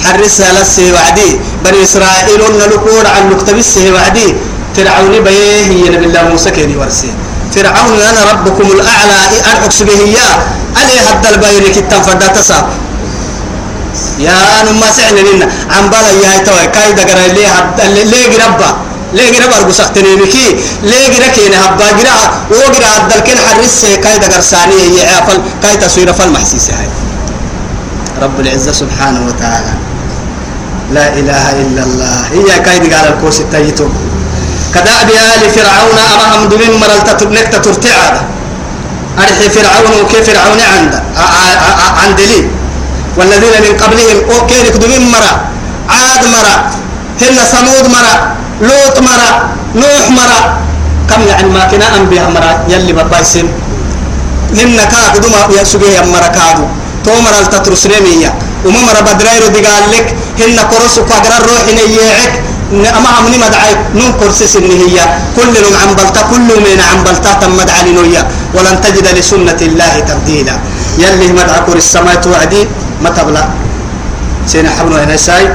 حرس 0.03 0.41
لسه 0.41 0.93
وعدي. 0.93 1.39
بني 1.65 1.83
إسرائيل 1.83 2.41
نلقور 2.61 3.05
عن 3.15 3.29
نكتبسه 3.29 3.85
وعدي. 3.93 4.35
فرعون 4.75 5.23
بيه 5.23 5.65
هي 5.71 5.89
نبي 5.89 6.05
الله 6.05 6.23
موسى 6.29 6.51
كيني 6.51 6.75
ورسي. 6.77 7.11
فرعون 7.55 8.01
أنا 8.01 8.21
ربكم 8.31 8.67
الأعلى 8.71 9.19
أرحكس 9.51 9.83
به 9.83 9.99
إياه 9.99 10.35
عليه 10.77 10.99
هذا 11.09 11.29
البيرك 11.29 11.77
التنفرد 11.77 12.33
تساب 12.33 12.65
يا 14.19 14.61
أنا 14.61 14.71
ما 14.71 14.87
لنا. 15.11 15.47
عم 15.77 15.89
بلا 15.89 16.11
يا 16.23 16.43
توي 16.45 16.67
كايدا 16.75 17.03
قرأ 17.03 17.27
ليه 17.27 17.73
اللي 17.83 18.03
ليه 18.03 18.45
ربا. 18.45 18.90
ليه 19.13 19.45
ربا 19.45 19.57
أرجو 19.57 19.71
سختني 19.71 20.15
بكي 20.15 20.55
ليه 20.83 21.05
قرا 21.13 21.27
كين 21.27 21.53
هبا 21.53 21.85
قرا 21.85 22.15
وقرا 22.51 22.87
عدل 22.95 23.19
كين 23.19 23.37
حرس 23.37 23.85
كايدا 24.03 24.27
قرساني 24.27 24.73
هي 24.73 25.15
عفل 25.15 25.41
كايدا 25.63 25.87
سويرة 25.87 26.11
فل 26.11 26.29
محسيسة 26.29 26.73
هاي. 26.73 26.87
رب 28.21 28.39
العزة 28.39 28.71
سبحانه 28.71 29.27
وتعالى. 29.27 29.73
لا 30.91 31.13
إله 31.13 31.51
إلا 31.61 31.83
الله. 31.83 32.19
هي 32.31 32.59
كايدا 32.59 32.97
قال 32.97 33.13
الكوس 33.13 33.39
التايتو. 33.39 33.87
كدأب 34.75 35.09
آل 35.09 35.49
فرعون 35.55 35.97
أمام 36.13 36.49
دمين 36.49 36.71
مرلت 36.79 37.23
نكتة 37.23 37.57
ترتعاد 37.57 38.15
أرحي 39.19 39.49
فرعون 39.49 39.91
وكيف 40.01 40.29
فرعون 40.29 40.59
عند 40.61 41.03
عند 42.03 42.19
لي. 42.21 42.49
والذين 43.17 43.55
من 43.61 43.77
قبلهم 43.83 44.17
أوكي 44.31 44.69
دمين 44.69 45.11
مرة 45.11 45.41
عاد 45.89 46.23
مرة 46.25 46.71
هن 47.21 47.37
ثمود 47.51 47.85
مرة 47.91 48.30
لوط 48.61 48.95
مرة 48.99 49.31
نوح 49.75 50.05
مرة 50.19 50.41
كم 51.09 51.21
يعني 51.27 51.49
ما 51.49 51.65
كنا 51.71 51.87
أنبياء 51.97 52.29
مرة 52.35 52.51
يلي 52.69 52.93
ببايسين 52.93 53.47
هن 54.57 54.77
كاد 54.91 55.13
دما 55.21 55.61
يسوي 55.61 55.97
مرة 56.13 56.29
كادو. 56.37 56.65
تو 57.05 57.11
مرة 57.25 57.39
التترسنيمية 57.45 58.29
وما 58.65 58.81
مرة 58.87 59.01
بدريرو 59.01 59.47
دقال 59.55 59.83
لك. 59.93 60.07
هن 60.39 60.57
كرسو 60.71 61.01
قدر 61.09 61.31
الروح 61.39 61.65
نيعك 61.73 62.33
أما 62.97 63.09
عمني 63.09 63.37
مدعي 63.37 63.73
نون 63.95 64.11
كرسس 64.19 64.57
هي 64.57 64.97
كل 65.35 65.49
من 65.49 65.91
بلتا 65.97 66.21
كل 66.31 66.49
من 66.65 66.79
عن 66.89 67.03
بلتا 67.03 67.33
تم 67.41 67.51
مدعي 67.57 67.91
نويا 67.91 68.23
ولن 68.55 68.81
تجد 68.81 69.07
لسنة 69.17 69.61
الله 69.61 69.93
تبديلا. 70.09 70.55
يلي 70.97 71.27
مدعى 71.33 71.59
كور 71.65 71.77
السماء 71.77 72.15
توعدي 72.23 72.67
ما 73.01 73.09
تبلى. 73.09 73.43
سينا 74.47 74.69
حبنا 74.69 75.03
هنا 75.03 75.17
ساي 75.17 75.49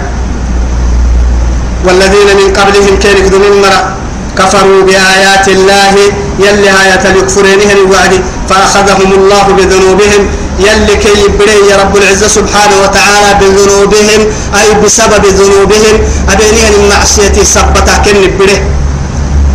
والذين 1.87 2.28
من 2.41 2.53
قبلهم 2.59 2.99
كان 3.03 3.16
يكذبون 3.16 3.62
مرة 3.62 3.97
كفروا 4.39 4.82
بآيات 4.82 5.49
الله 5.49 5.95
يلي 6.39 6.68
آيات 6.82 7.07
الكفرينهم 7.07 7.76
الوعد 7.87 8.12
فأخذهم 8.49 9.12
الله 9.12 9.43
بذنوبهم 9.59 10.22
يلي 10.61 10.97
كي 10.97 11.12
يبري 11.24 11.68
يا 11.70 11.76
رب 11.76 11.97
العزة 11.97 12.28
سبحانه 12.28 12.76
وتعالى 12.84 13.30
بذنوبهم 13.41 14.20
أي 14.61 14.74
بسبب 14.84 15.24
ذنوبهم 15.26 15.95
أبينين 16.32 16.72
المعصية 16.80 17.43
سبتا 17.43 17.97
كن 18.05 18.16
يبره 18.16 18.59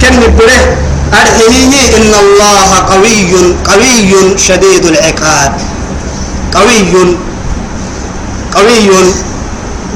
كن 0.01 0.13
يبره 0.25 0.61
أرحيه 1.13 1.97
إن 1.97 2.13
الله 2.23 2.69
قوي 2.91 3.55
قوي 3.69 4.37
شديد 4.37 4.85
العقاب. 4.85 5.53
قوي 6.55 7.17
قوي 8.55 8.89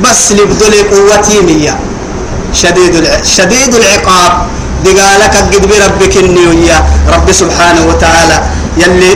بس 0.04 0.32
لبدل 0.32 0.74
قوتي 0.92 1.42
مية 1.42 1.80
شديد 2.62 2.94
شديد 3.38 3.72
العقاب. 3.76 4.34
دقالك 4.86 5.36
قد 5.36 5.64
بربك 5.72 6.16
النيوية 6.18 6.78
رب 7.16 7.28
سبحانه 7.32 7.84
وتعالى 7.90 8.38
يلي 8.78 9.12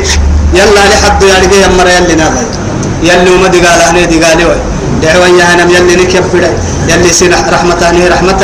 يلا 0.59 0.83
لحد 0.91 1.23
يا 1.23 1.35
رجال 1.43 1.61
يمر 1.65 1.87
يلي 1.97 2.15
نابي. 2.21 2.45
يلي 3.09 3.29
وما 3.35 3.47
دقال 3.47 3.79
أهني 3.87 4.05
دقالي 4.13 4.45
وي. 4.49 4.59
يا 5.03 5.45
هنم 5.49 5.69
يلي 5.75 6.05
فدا 6.31 6.51
يلي 6.89 7.13
سين 7.13 7.33
رحمة 7.55 7.79
أهني 7.87 8.07
رحمة 8.07 8.41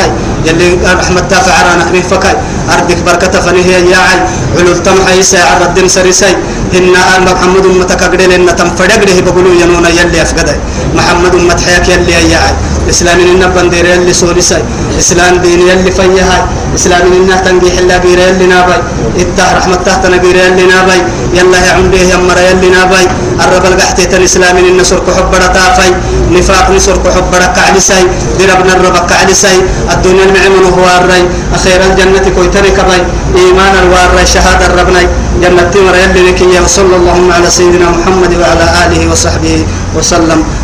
يلي 0.48 0.68
رحمة 1.00 1.30
فعرانا 1.46 1.84
كني 1.88 2.02
فكاي. 2.02 2.36
أردك 2.72 2.98
بركة 3.06 3.34
فنيه 3.44 3.68
يا 3.92 3.98
عي. 4.06 4.18
علو 4.58 4.72
التمح 4.72 5.06
يسا 5.18 5.38
عرد 5.50 5.62
الدين 5.62 5.88
سريسي 5.88 6.32
إن 6.78 6.94
محمد 7.26 7.64
أمتك 7.66 8.02
قدل 8.02 8.32
إن 8.32 8.48
له 9.08 9.16
بقولوا 9.26 9.54
ينونا 9.62 9.88
يلي 9.88 10.22
أفقد 10.22 10.48
محمد 10.94 11.32
أمت 11.34 11.60
يلي 11.88 12.12
يا 12.32 12.38
عي. 12.44 12.54
إسلام 12.90 13.18
إن 13.20 13.42
بندير 13.54 13.84
يلي 13.84 14.12
سوليسي 14.12 14.62
إسلام 14.98 15.34
دين 15.44 15.60
يلي 15.70 15.90
فيها 15.90 16.38
إسلام 16.74 17.02
إن 17.18 17.30
تنجي 17.44 17.70
حلا 17.76 17.96
بير 18.04 18.18
يلي 18.18 18.46
نابي 18.46 18.76
إتاه 19.20 19.50
رحمة 19.58 19.76
تحت 19.86 20.06
نبير 20.06 20.36
يلي 20.36 20.64
نابي 20.72 20.98
يلا 21.34 21.58
يا 21.66 21.72
عمده 21.76 21.98
يا 21.98 22.16
مرا 22.16 22.42
يلي 22.50 22.68
نابي 22.76 23.04
الرب 23.42 23.64
القحتي 23.72 24.16
الإسلام 24.16 24.56
إن 24.56 24.84
سرق 24.84 25.06
حبنا 25.16 25.46
تافي 25.56 25.88
نفاق 26.32 26.70
نسرق 26.70 27.04
حبنا 27.16 27.46
كعلسي 27.56 28.02
دربنا 28.38 28.72
الرب 28.76 28.96
كعلسي 29.10 29.56
الدنيا 29.92 30.24
المعمن 30.24 30.64
هو 30.76 30.86
الري 31.00 31.22
أخيرا 31.56 31.84
الجنة 31.90 32.26
كويتري 32.36 32.70
كبي 32.78 33.00
إيمان 33.40 33.74
الوار 33.82 34.10
شهادة 34.24 34.66
الربنا 34.66 35.00
جنة 35.42 35.72
مرا 35.86 35.98
يلي 36.04 36.20
نكي 36.30 36.60
وصلى 36.64 36.96
اللهم 36.96 37.28
على 37.32 37.48
سيدنا 37.50 37.86
محمد 37.90 38.32
وعلى 38.40 38.64
آله 38.84 39.02
وصحبه 39.12 39.56
وسلم. 39.96 40.40